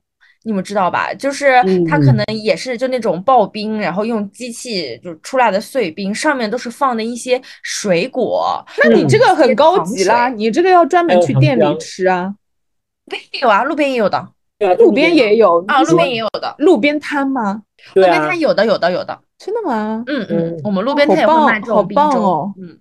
[0.45, 1.13] 你们知道吧？
[1.13, 8.65] 就是它可嗯能也是就那种刨冰，然后用机器就出来的碎冰，上面都是放的一些水果。
[8.83, 12.35] 那你这个很高级啦，水你这个要专门去店里吃啊，路
[13.09, 14.29] 边也有啊，路边也有的。
[14.59, 15.65] 对啊，路边也有。
[15.67, 17.63] 啊，路边也有的，路边摊吗？
[17.95, 20.05] 路边摊，有的有的有的，真的吗？
[20.07, 22.55] 嗯嗯嗯，我们路边摊也会棒卖这好种冰粥，棒哦。
[22.61, 22.79] 嗯，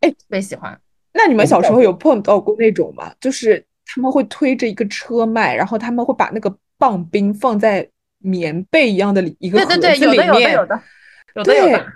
[0.00, 0.10] 哎。
[0.10, 0.78] 特别喜欢。
[1.12, 3.10] 那你们小时候有碰到过那种吗？
[3.20, 7.88] 就是他们会推着一个车卖，然后他们会把那个棒冰放在
[8.18, 10.52] 棉被一样的里一个盒对对对，有的有的子里面。
[10.52, 10.82] 有的
[11.36, 11.72] 有的有对。
[11.72, 11.86] 的，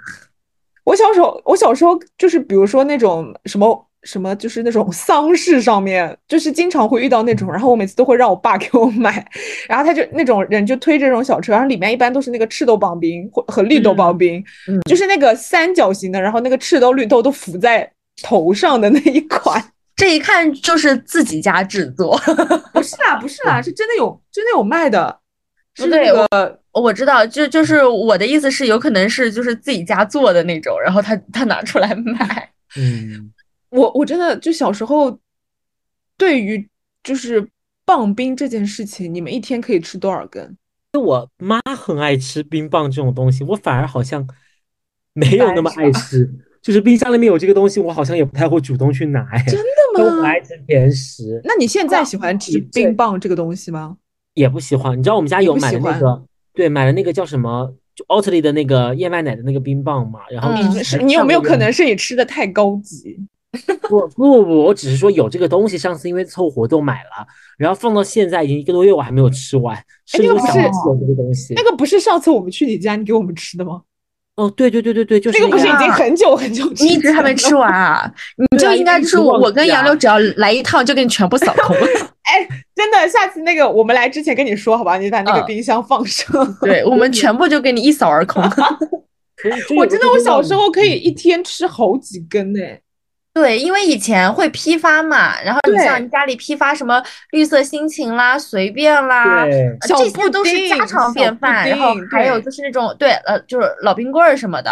[0.85, 9.25] 我小时候，我小时候就是比如说那种什么什么，就是那种丧事上面，就是经常会遇到那种，然后我每次都会让我爸给我买，
[9.69, 17.91] 然后他就那种人就推这种小车，然后里面一般都是那个赤豆棒冰或和绿豆棒冰，嗯就是那个三角形的，然后那个赤豆绿豆都浮在
[18.23, 19.63] 头上的那一款，
[19.97, 22.19] 这一看就是自己家制作。
[22.73, 25.15] 不是啦，不是啦，是真的有真的有卖的，
[25.75, 32.49] 是对那个我知道，就就是我的意思是，有可能是就是自己家做的那种，然后他他拿出来卖。
[32.77, 33.33] 嗯，
[33.71, 35.19] 我我真的就小时候，
[36.17, 36.69] 对于
[37.03, 37.49] 就是
[37.85, 40.57] 棒冰这件事情，你们一天可以吃多少根？
[40.93, 44.27] 我妈很爱吃冰棒这种东西，我反而好像
[45.13, 46.29] 没有那么爱吃。
[46.61, 49.27] 就是冰箱里面有这个东西，我好像也不太会主动去拿。
[49.33, 49.65] 哎，真的吗？
[49.95, 53.97] 但我很爱吃甜食，那你现在喜欢吃冰棒这个东西吗？
[54.35, 54.99] 也不喜欢。
[54.99, 60.21] 你知道我们家有买那个，对，买了那个叫什么，就奥特利的那个燕麦奶的那个冰棒嘛。
[60.31, 60.53] 然后
[61.03, 63.19] 你有没有可能是你吃的太高级？
[63.89, 67.27] 不不不不，我只是说有这个东西，上次因为凑活动买了，
[67.59, 69.77] 然后放到现在已经一个多月，我还没有吃完，
[70.07, 71.63] 是想不起有这个东西那。
[71.65, 73.83] 个不是上次我们去你家你给我们吃的吗？
[74.37, 78.11] 哦，对对对对对，就是那个不是已经很久很久你一直还没吃完啊？
[78.53, 81.77] 你就应该就是我，跟杨柳只要来一趟就给你全部扫 空。
[82.23, 82.47] 哎，
[82.77, 86.57] 真的，下次那个我们来之前跟你说好吧，你把那个嗯冰箱放上。
[86.63, 88.41] 对我们全部就给你一扫而空。
[89.77, 92.61] 我真的，我小时候可以一天吃好几根呢。
[93.41, 99.47] 对，因为以前会批发嘛，然后你像你家里批发什么绿色心情啦、随便啦，
[99.81, 101.67] 这些都是家常便饭。
[101.67, 104.71] 然后还有就是那种对呃，就是老冰棍儿什么的，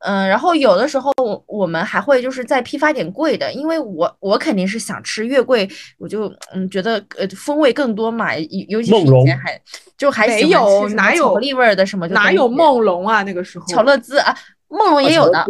[0.00, 5.66] 嗯，然后有的时候我我们还会就是再批发点贵的，因为我我肯定是想吃越贵，
[5.98, 9.58] 我就嗯觉得呃风味更多嘛，尤尤其是以前还
[9.96, 13.22] 就还有哪有巧克力味儿的什么就哪有梦龙啊？
[13.22, 14.36] 那个时候巧乐兹啊，
[14.68, 15.46] 梦龙也有的，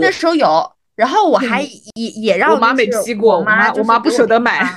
[0.00, 0.72] 那时候有。
[0.98, 1.62] 然后我还
[1.94, 4.68] 也也让我妈没就是批过，我我妈我妈不舍得买。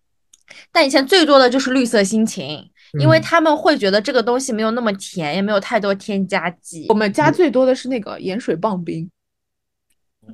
[0.70, 2.70] 但以前最多的就是绿色心情，
[3.00, 6.94] 因为嗯他们会觉得这个东西没有那么甜，也没有太多添加剂我。
[6.94, 9.08] 们家最多的是那个盐水棒冰，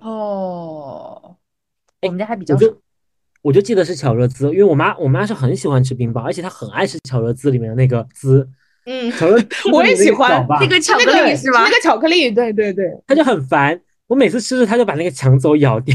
[0.01, 1.37] 哦，
[2.01, 2.67] 哎我们家还比较少。
[2.67, 2.81] 我就
[3.43, 8.49] 我就记得是巧乐兹，因为我妈我妈是很喜欢吃冰棒，而且她很爱吃巧乐兹里面的那个滋。
[8.87, 9.41] 嗯，巧乐
[9.73, 11.71] 我也喜欢那个巧克那个力是吧那？
[11.71, 12.87] 个巧克力，对对对。
[13.07, 13.81] 她就很烦。
[14.09, 15.95] 我每次吃着，它就把那个抢走咬掉，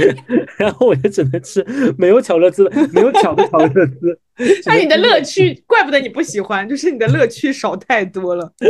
[0.58, 1.64] 然后我就只能吃
[1.98, 4.20] 没有巧乐兹的、没有巧的巧乐兹。
[4.66, 8.52] 那你的乐趣，怪不得你不喜欢，就是你的乐 趣少太多了。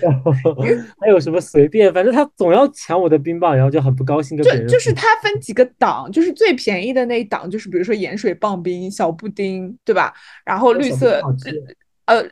[0.00, 0.32] 然后
[1.00, 10.14] 还有什么随便，反正他总要抢我的冰棒，然后就很不高兴跟别人就就是说它分几个档，就是最便宜的那一档，就是比如说盐水棒冰、小布丁，对吧？
[10.44, 11.20] 然后绿色
[12.06, 12.24] 呃，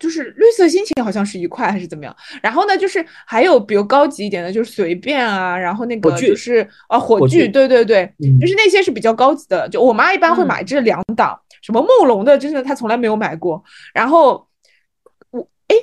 [0.00, 2.16] 就是绿色心情好像是一块还是怎么样？
[2.42, 9.68] 然后呢，就是还有比如高级一点的，就是随便啊，然后那个就是啊火炬，对对对，嗯就是那些是比较高级的。
[9.68, 13.62] 就我妈一般会嗯买这两档，什么梦龙的，真的她从来没有买过。
[13.92, 14.48] 然后
[15.30, 15.76] 我哎，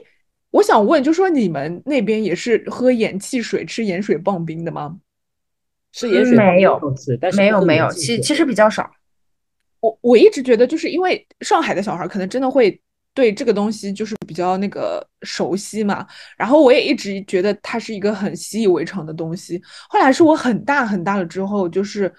[0.50, 4.98] 我想问，就说你们那边也是喝盐汽水、吃盐水棒冰的吗？
[5.94, 6.82] 是盐水棒冰没有，
[7.22, 8.90] 但是没有没有，其其实比较少。
[9.80, 12.82] 我我一直觉得，就是因为上海的小孩儿可能真的会
[13.18, 16.06] 对这个东西就是比较那个熟悉嘛，
[16.38, 19.60] 然后我也一直觉得它是一个很习以为常的东西。
[19.90, 22.14] 后来是我很大很大了之后，就是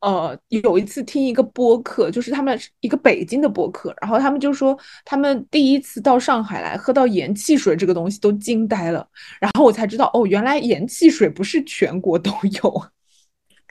[0.00, 9.06] 呃有一次听一个播客，就是他们一个北京的播客，然后他们就说他们第一次到上海来喝到盐汽水这个东西都惊呆了，
[9.40, 12.86] 然后我才知道哦，原来盐汽水不是全国都有。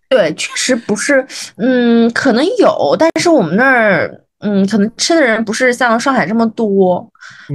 [0.07, 6.95] 对，确实不是，嗯，可能有，但是我们那儿，嗯，可能吃的人不是像上海这么多。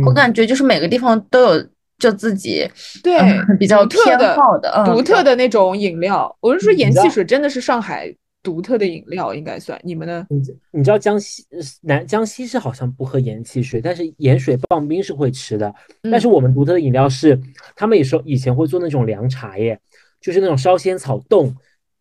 [0.05, 1.67] 我嗯感觉就是每个地方都有
[1.99, 2.69] 就自己
[3.03, 6.35] 对嗯比较偏独特的好的，嗯独特的那种饮料。
[6.41, 9.79] 我是说，盐汽水真的是上海独特的饮料，应该算。
[9.83, 10.27] 你们呢？
[10.31, 15.75] 你知你知道江西呃南江西是好像不喝盐汽水，但是盐水棒冰是会吃的。
[16.11, 17.39] 但是嗯我们独特的饮料是，
[17.77, 19.79] 他们也说以前会做那种凉茶耶，
[20.21, 21.55] 就是那种烧仙草冻，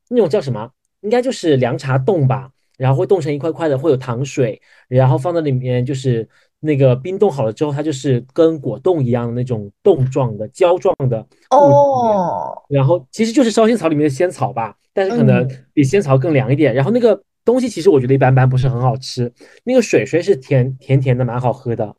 [0.10, 0.70] 那种叫什么？
[1.02, 2.50] 应该就是凉茶冻吧。
[2.78, 6.28] 然后会冻成一块块的，会有糖水，然后放在里面就是
[6.60, 11.26] 那个冰冻好了之后，它就是跟果冻一样的那种冻状的胶状的。
[11.50, 16.74] 哦，然后其实就是烧仙草里面的仙草吧，但是可能嗯比仙草更凉一点。
[16.74, 19.32] 然后那个东西其实我觉得一般般，不是很好吃。
[19.64, 21.96] 那个水水是甜甜甜的，蛮好喝的，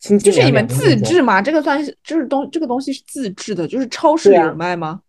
[0.00, 1.42] 清清凉就是你们自制吗？
[1.42, 5.00] 这个算是，就是东这个东西是自制的，就是超市有卖吗？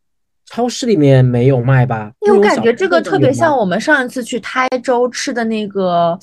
[0.47, 2.11] 超市里面没有卖吧？
[2.21, 6.17] 因为我感觉这个特别像我们上一次去台州吃的那个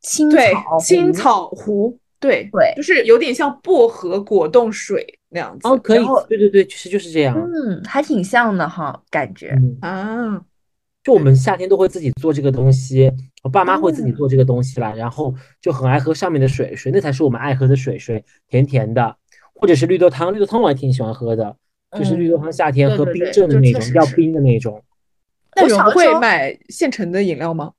[0.00, 5.68] 青草，青草湖，对对就是有点像薄荷果冻水那样子。
[5.68, 7.36] 哦，可以，对对对，其实就是这样。
[7.38, 9.56] 嗯，还挺像的哈，感觉。
[9.56, 10.42] 嗯，啊，
[11.04, 13.12] 就我们夏天都会自己做这个东西，
[13.44, 19.16] 我爸妈会自己嗯做这个东西啦，然后就很爱喝上面的水水，那才是我们爱喝的水水，甜甜的，
[19.54, 21.56] 或者是绿豆汤，绿豆汤我还挺喜欢喝的，
[21.98, 24.82] 就是绿豆汤夏天喝冰镇的那种，要冰的那种。
[25.54, 27.70] 那种会买现成的饮料吗？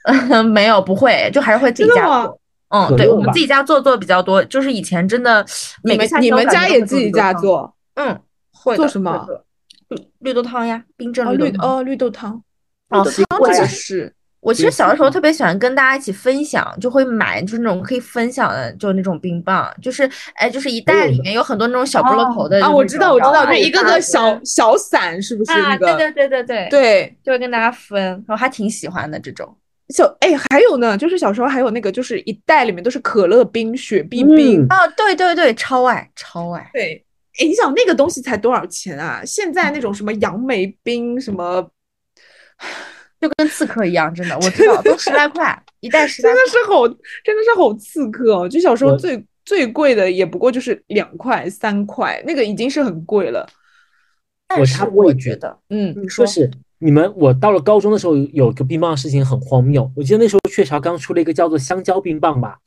[0.52, 2.38] 没有不会，就还是会自己家做。
[2.68, 5.44] 嗯，对，我们自己家做做的比较多，就是以前真的
[5.82, 7.32] 每你们你个夏天我们家也自己家？
[7.34, 8.18] 做嗯，
[8.52, 9.26] 会做什么
[9.88, 11.50] 绿绿豆汤呀，冰镇哦绿。
[11.58, 12.42] 哦绿豆汤，
[12.88, 20.02] 哦绿豆汤这是我其实小的时候特别喜欢跟大家一起分享，就会买就是那种可以分享的，就那种冰棒，就是
[20.34, 25.86] 哎，就是一袋里面有很多那种小菠萝头的啊，我知道我知道，就就一个个小小伞，是不是啊，那个？
[25.96, 29.56] 对对对对对，对就会跟大家分，我还挺喜欢的这种。
[29.90, 34.62] 小哎，还有呢，就是小时候还有那个，就是一袋里面都是可乐冰、雪碧冰。
[34.62, 36.68] 嗯哦，对对对，超爱超爱。
[36.72, 37.04] 对，
[37.38, 39.22] 哎，你想那个东西才多少钱啊？
[39.24, 41.70] 现在那种什么杨梅冰什么，
[43.22, 46.50] 就跟刺客一样，真的，我知道都十来块一袋十来真的。
[46.50, 48.48] 是好，真的是好刺客哦！
[48.48, 53.48] 就小时候最最贵的也不过就是两块、三块，那个已经是很贵了。
[54.48, 59.88] 但是插播一句我觉得，嗯，你说就是你们，我到了高中的时候，有个冰棒的事情很荒谬。
[59.96, 62.58] 我记得那时候雀巢刚出了一个叫做香蕉冰棒吧，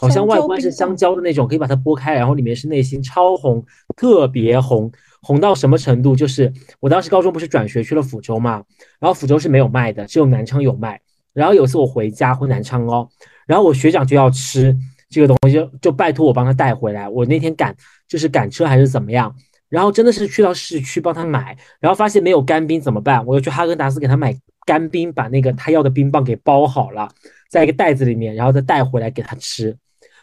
[0.00, 3.62] 好像外观是香蕉的那种，可以把它剥开，然后里面是内心超红，
[3.96, 4.90] 特别红，
[5.20, 6.16] 红到什么程度？
[6.16, 8.62] 就是我当时高中不是转学去了抚州嘛，
[8.98, 10.98] 然后抚州是没有卖的，只有南昌有卖。
[11.32, 13.08] 然后有一次我回家回南昌哦，
[13.46, 14.76] 然后我学长就要吃
[15.08, 17.08] 这个东西，就就拜托我帮他带回来。
[17.08, 17.76] 我那天赶
[18.08, 19.32] 就是赶车还是怎么样，
[19.68, 23.24] 然后真的是去到市区帮他买，然后发现没有干冰怎么办？
[23.26, 24.36] 我又去哈根达斯给他买
[24.66, 27.08] 干冰，把那个他要的冰棒给包好了，
[27.48, 29.76] 在一个袋子里面，然后再带回来给他吃。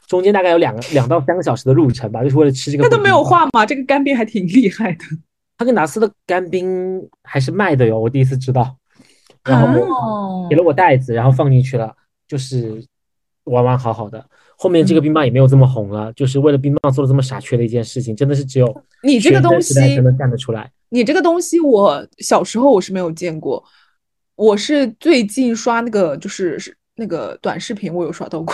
[0.08, 2.84] 中间大概有两个两到三个小时的路程吧，就是为了吃这个。
[2.84, 3.24] 那都没有。
[3.24, 3.66] 化吗？
[3.66, 5.00] 这个干冰还挺厉害的。
[5.58, 8.78] 哈根达斯的干冰还是卖的哟，我第一次知道。
[9.44, 11.94] 然后哦给了我袋子，然后放进去了，
[12.28, 12.82] 就是
[13.46, 14.24] 完完好好的。
[14.56, 20.72] 后面这个冰棒也没有这么红了，就是为了冰棒做了这么傻缺的一件事情，真的是只有你这个东西才能干得出来。
[20.90, 23.64] 你这个东西，我小时候我是没有见过，
[24.36, 28.54] 我是最近刷那个就是是那个短视频，我有刷到过。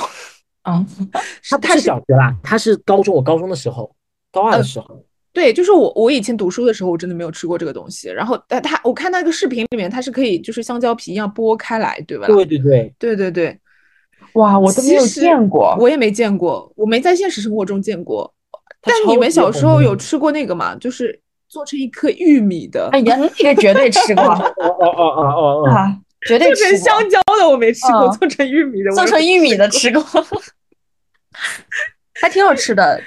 [0.63, 0.85] 嗯，
[1.49, 3.93] 他不是小学啦，他是高中，我高中的时候，
[4.31, 5.03] 高二的时候，
[5.33, 8.07] 对，就是我我以前读书的时候，我真的没有吃过这个东西。
[8.09, 12.27] 然后，但，它我看那个视频里面，它是可以就是香蕉皮一样剥开来，对吧？
[12.27, 13.59] 对对对，对对对，
[14.33, 15.75] 哇，我都没有见过。
[15.79, 18.33] 我也没见过，我没在现实生活中见过。
[18.81, 20.75] 但你们小时候有吃过那个吗？
[20.75, 25.97] 就是做成一颗玉米的，哎呀，那个绝对吃过 哦哦哦哦哦哦，啊，
[26.27, 26.77] 绝对做成吃。
[26.77, 30.03] 香蕉的我没吃过，嗯做成玉米的我做成玉米的吃吃过，
[32.21, 33.01] 还挺好吃的。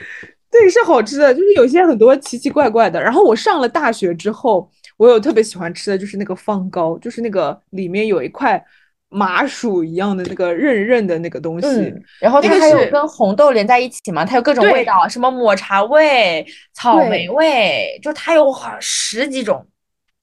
[0.50, 3.02] 对，是好吃的，就是有些很多奇奇怪怪的。
[3.02, 8.62] 然后我上了大学之后，我有特别喜欢吃的就是那个方糕，就是那个里面有一块
[9.10, 11.66] 麻薯一样的那个韧韧的那个东西。
[11.66, 19.66] 嗯，然后它还有跟红豆连在一起嘛，它有各种味道，什么抹茶味、草莓味，就它有好十几种。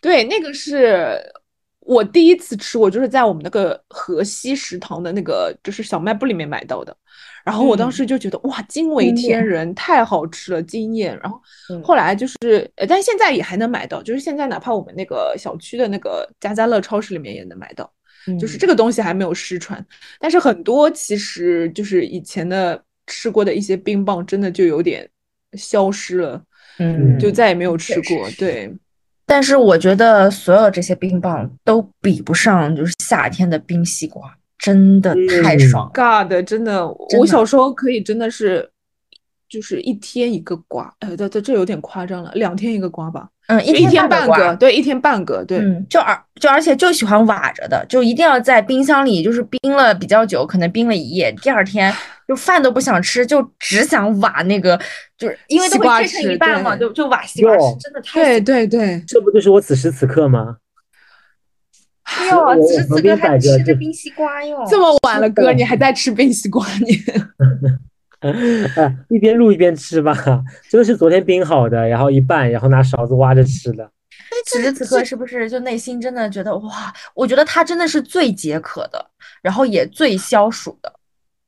[0.01, 1.21] 对，那个是
[1.85, 6.95] 我第一次吃，我就是在我们那个河西食堂的那个就是小卖部里面买到的。
[7.43, 11.17] 然后我当嗯时就觉得、哇，惊为天人，太好吃了，惊艳。
[11.21, 17.91] 然后嗯后来就是，呃，但现在也还能买到，就是现在哪怕我们那个小区的那个家家乐超市里面也能买到。
[18.39, 19.85] 就是这个东西还没有失传，
[20.17, 25.05] 但是很多其实就是以前的吃过的一些冰棒，真的就有点
[25.57, 26.41] 消失了，
[26.79, 28.29] 嗯，就再也没有吃过。
[28.37, 28.73] 对，
[29.25, 35.91] 但是我觉得所有这些冰棒都比不上就是夏天的冰西瓜，真的太嗯爽了。
[35.93, 36.87] God，真的，真的
[37.19, 38.69] 我小时候可以真的是，
[39.47, 51.93] 就是一天一个瓜，呃，这这这有点夸张了，两天一个瓜吧，嗯，就一天半个，对，一天半个，对，嗯，就而就而且就喜欢瓦着的，就一定要在冰箱里，就是冰了比较久，可能冰了一夜，第二天
[52.25, 54.79] 就饭都不想吃，就只想瓦那个，
[55.17, 60.57] 就是因为都西瓜会切成一半嘛，就就瓦西瓜吃，真的太对对对，这不就是我此时此刻吗？
[62.29, 66.65] 哟，此时此刻还吃着冰西瓜哟，这么晚了，哥，你还在吃冰西瓜？
[66.79, 66.97] 你
[68.75, 70.13] 啊， 一边录一边吃吧，
[70.69, 73.89] 真的是昨天冰好的，然后一拌，然后拿勺子挖着吃的。
[74.45, 76.93] 此时此刻是不是就内心真的觉得哇？
[77.13, 79.05] 我觉得它真的是最解渴的，
[79.41, 80.91] 然后也最消暑的。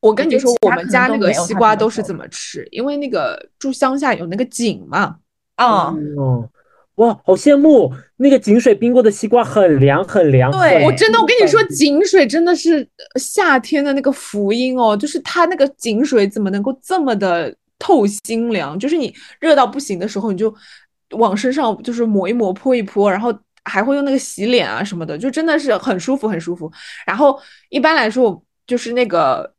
[0.00, 2.68] 我跟你说我们家那个西瓜都是这么好怎么吃？
[2.70, 5.16] 因为那个住乡下有那个井嘛，
[5.56, 6.48] 啊、哦，
[6.96, 10.50] 哇，好羡慕那个井水冰过的西瓜，很凉很凉。
[10.50, 18.78] 对我真的，我跟你说，井水真的是呃夏天的那个福音哦，就是它那个井水怎么能够这么的透心凉？
[18.78, 20.54] 就是你热到不行的时候，你就
[21.10, 26.72] 往身上就是抹一抹、泼一泼，然后还会用那个洗脸啊什么的，就真的是很舒服，很舒服。
[27.06, 29.55] 然后一般来说，我就是那个。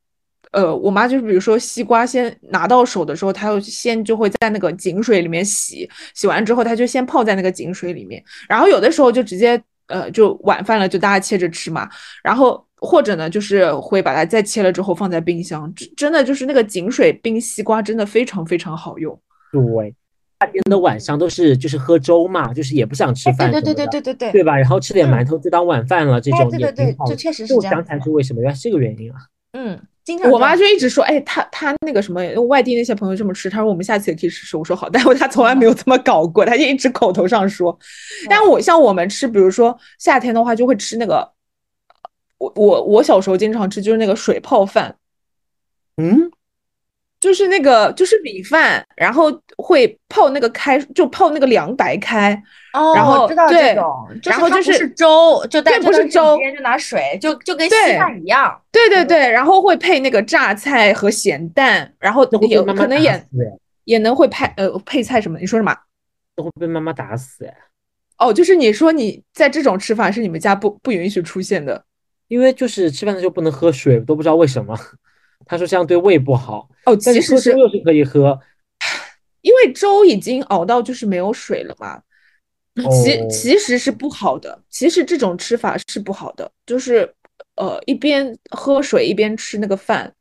[0.51, 11.89] 呃，我妈就是比如说西瓜先拿到手的时候，她就先就会在那个井水里面洗，洗完之后她就先泡在那个井水里面，然后有的时候就直接呃，就晚饭了就大家切着吃嘛，
[12.23, 19.19] 然后或者呢就是会把它再切了之后放在冰箱，真真的就是那个井水冰西瓜真的非常非常好用。
[19.51, 19.93] 对，
[20.39, 24.55] 夏天的晚上都是就是喝粥嘛，就是也不想吃哎对对对对对对对，对吧？
[24.57, 27.11] 然后吃点嗯馒头就当晚饭了，这哎种对对对也挺好的。
[27.11, 29.17] 这确实是我想起来这样子的是为什么，原来是这个原因啊。
[29.53, 34.55] 嗯，经常我妈就一直说，哎，她她那个什么，外地那些朋友这么吃，她说我们下次也可以试试。
[34.55, 37.77] 我说好，但是她从来没有这么搞过，她就一直口头上说。
[38.29, 41.29] 但我像我们吃，比如说夏天的话，就会吃那个，
[42.37, 44.95] 我我我小时候经常吃，就是那个水泡饭，
[45.97, 46.31] 嗯，
[47.19, 52.31] 就是那个就是米饭，然后会泡那个开，就泡那个凉白开，
[52.73, 58.61] 哦，然后我知道对这种，然后就是是粥，就但对不是粥直接就拿水，就就跟稀对饭一样。
[58.71, 63.27] 对对对，然后会配那个榨菜和咸蛋，然后那会被有妈妈打可能也
[63.85, 65.39] 也能会配呃配菜什么。
[65.39, 65.75] 你说什么？
[66.35, 67.53] 都会被妈妈打死哎。
[68.19, 71.83] 哦，就是你说你在这种吃法是你们家不不允许出现的
[72.27, 74.77] 因为就是吃饭的时候不能喝水，都不知道为什么。
[75.47, 76.97] 他说这样对胃不好，哦。
[77.03, 78.39] 但是喝其实是粥又是可以喝。
[79.41, 82.01] 因为粥已经熬到就是没有水了嘛，
[82.75, 84.61] 其哦其实是不好的。
[84.69, 87.13] 其实这种吃法是不好的，就是
[87.55, 90.13] 呃一边喝水一边吃那个饭，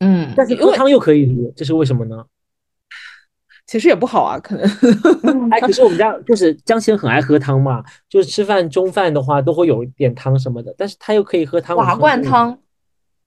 [0.00, 2.24] 嗯，但是喝汤又可以喝，这是为什么呢？
[3.66, 4.64] 其实也不好啊，可能。
[5.50, 12.58] 哎，可是我们家就是江贤很爱喝汤嘛，就是吃饭中饭的话都会有一点汤什么的，但是他又可以喝汤，瓦罐汤，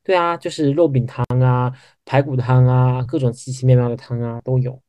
[0.09, 1.71] 对啊，就是肉饼汤啊、
[2.03, 4.81] 排骨汤啊，各种奇奇妙妙的汤啊都有，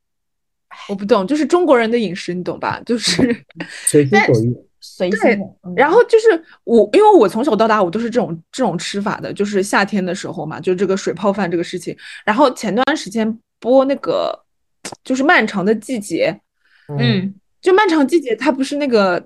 [0.88, 2.80] 我不懂，就是中国人的饮食，你懂吧？
[2.86, 3.44] 就是，
[3.86, 4.50] 随心所欲。
[4.54, 5.44] 对随性的。
[5.64, 11.94] 嗯然后就是我，因为我从小到大我都是这种这种吃法的，就是夏天的时候嘛，就这个水泡饭这个事情。
[12.24, 14.34] 然后前段时间播那个
[15.04, 16.34] 就是漫长的季节，
[16.98, 19.22] 嗯，就漫长季节，它不是那个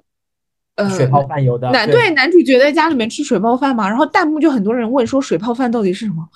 [0.76, 6.28] 呃水泡饭有的，男对男主角在家里面吃水泡饭嘛，然后弹幕就很多人问说水泡饭到底是什么，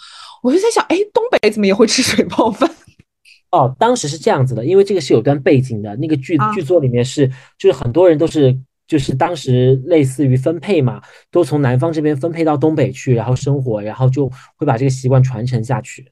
[0.42, 2.70] 我就在想，哎，东北怎么也会吃水泡饭？
[3.50, 7.26] 哦，当时是这样子的，因为这个是有段背景的，那个剧啊剧作里面是，
[7.58, 8.54] 就是很多人都是，
[8.86, 11.00] 就是当时类似于分配嘛，
[11.30, 16.06] 都从南方这边分配到东北去，然后生活，然后就会把这个习惯传承下去。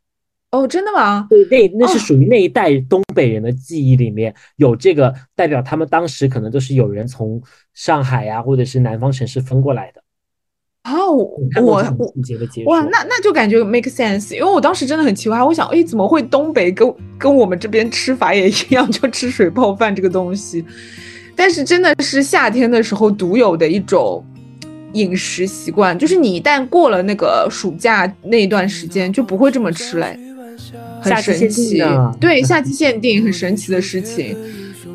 [0.53, 1.27] 哦，真的吗？
[1.51, 7.43] 对，那那是哦属于那一代东北人的记忆里面有这个，代表他们当时可能都是有人从
[7.75, 10.03] 上海呀、或者是南方城市分过来的。
[10.85, 11.11] 哦，
[11.61, 11.83] 我
[12.67, 20.65] 哇，那那就感觉 make sense，因为我当时真的很奇怪，我想，哎，怎么会东北跟跟我们这边吃法也一样，就吃水泡饭这个东西？
[21.35, 24.25] 但是真的是夏天的时候独有的一种
[24.93, 30.26] 饮食习惯，就是你一旦过了那个暑假那一段时间，就不会这么吃嘞，很
[31.07, 32.17] 夏季限定神奇的。
[32.21, 34.37] 对， 夏季限定很神奇的事情。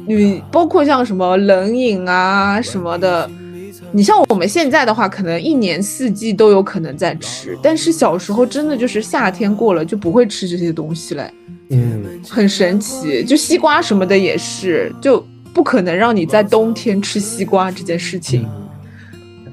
[0.08, 3.30] 你包括像什么冷饮啊什么的，
[3.92, 11.32] 你像我们现在的话，可能一年四季都有可能在吃，但是小时候真的就是夏天过了就不会吃这些东西嘞，
[11.70, 13.24] 嗯，很神奇。
[13.24, 15.24] 就西瓜什么的也是，就
[15.54, 18.48] 不可能让你在冬天吃西瓜这件事情。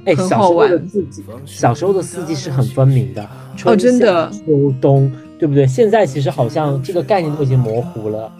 [0.07, 5.67] 哎，很小时候好玩的四季，小时候的四季是很分明的，春哦真的秋冬，对不对？
[5.67, 8.31] 现在其实好像这个概念都已经模糊了。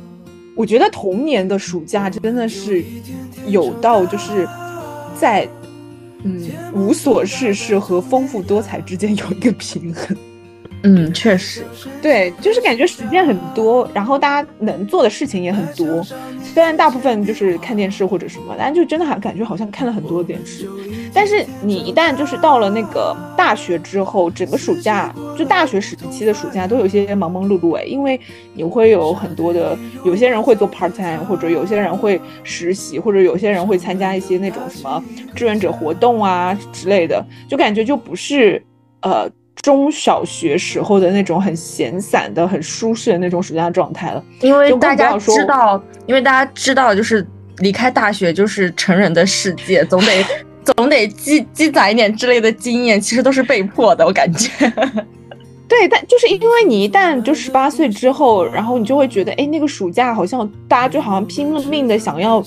[0.57, 2.85] 我觉得童年的暑假真的是
[3.47, 4.49] 有到就是
[5.17, 5.49] 在
[6.25, 10.17] 嗯无所事事和丰富多彩之间有一个平衡。
[10.85, 11.65] 嗯，确实，
[12.01, 16.03] 对，就是感觉时间很多，然后大家能做的事情也很多。
[16.43, 20.69] 虽然大部分就是看电视或者什么，但就真的还感觉好像看了很多电视。
[21.13, 28.19] 但是你一旦就是到了那个大学之后，整个暑假就大学时期的暑假都有一些忙忙碌碌哎，因为
[28.55, 35.03] 你会有很多的，有些人会做 part time，或者有些人会实习，或者有些人会参加一些那种什么
[35.35, 38.63] 志愿者活动啊之类的，就感觉就不是
[39.03, 39.29] 呃。
[39.69, 44.25] 中小学时候的那种很闲散的、很舒适的那种暑假状态了。
[44.41, 47.27] 因为大家知道，因为大家知道，就是
[47.59, 50.25] 离开大学就是成人的世界，总得
[50.75, 54.51] 总得积积攒一点之类的经验，其实都是被迫的，我感觉。
[55.69, 62.43] 对，但就是因为你一旦就十八岁之后，然后你就会觉得，哎，那个暑假好像大家就好像拼了命的想要，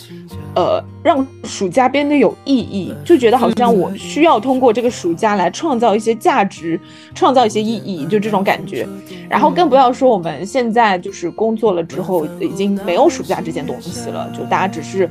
[0.56, 6.80] 呃，让暑假变得有意义，就觉得好像我需要通过这个暑假来创造一些价值，
[7.14, 8.88] 创造一些意义，就这种感觉。
[9.30, 15.08] 然后更不要说我们现在就是工作了之后，已经没有暑假这件东西了，就大家只是。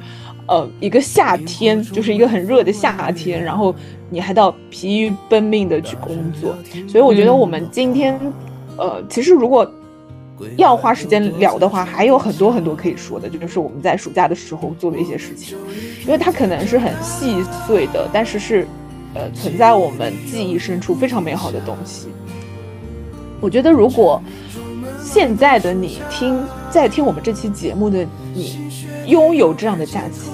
[0.50, 3.72] 呃，一个夏天就是一个很热的夏天，然后
[4.08, 6.56] 你还到疲于奔命的去工作，
[6.88, 8.18] 所以我觉得我们今天，
[8.76, 9.64] 呃，其实如果
[10.56, 15.56] 要花时间聊的话，还有很多很多可以说的，就是我们在暑假的时候做的一些事情，
[16.04, 18.66] 因为它可能是很细碎的，但是是
[19.14, 22.08] 呃存在我们记忆深处非常美好的东西。
[23.40, 24.20] 我觉得如果
[25.00, 28.04] 现在的你听在听我们这期节目的
[28.34, 28.58] 你，
[29.06, 30.30] 拥有这样的假期，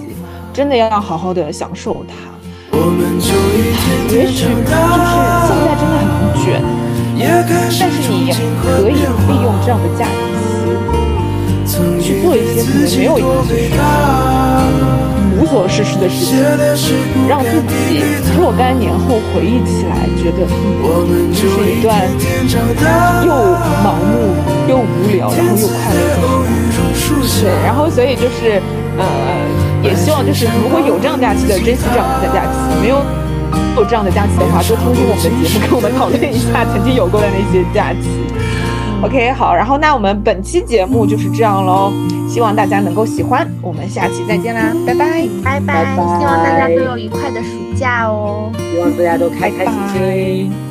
[0.57, 2.15] 真的要好好的享受它。
[2.73, 2.81] 也
[3.21, 3.29] 许
[4.09, 4.73] 就是现在
[5.77, 6.09] 真的很
[6.43, 6.65] 卷，
[7.19, 10.07] 但是你可以利用这样的假
[11.67, 13.85] 期去做一些可能没有意义的事
[14.17, 16.97] 情，无所事事的事情，
[17.29, 18.01] 让自己
[18.35, 22.09] 若干年后回忆起来，觉得嗯，这是一段
[23.27, 23.31] 又
[23.85, 24.33] 盲目
[24.67, 26.25] 又无聊，然后又快乐的
[26.95, 27.21] 时光。
[27.43, 28.63] 对，然后所以就是
[28.97, 29.05] 呃，
[29.87, 32.97] 也希望就是如果有这样假期的，珍惜这样的假期；没有
[33.77, 38.09] 有这样的假期的话，多听听我们的节目，跟我们讨论一下曾经有过的那些假期。
[39.03, 41.93] OK，好，然后那我们本期节目就是这样喽，
[42.29, 45.29] 希望大家能够喜欢，我们下期再见啦，拜拜。
[45.45, 48.51] 拜拜，拜拜希望大家都有愉快的暑假哦。
[48.73, 50.51] 希望大家都开开心心。
[50.51, 50.66] 拜拜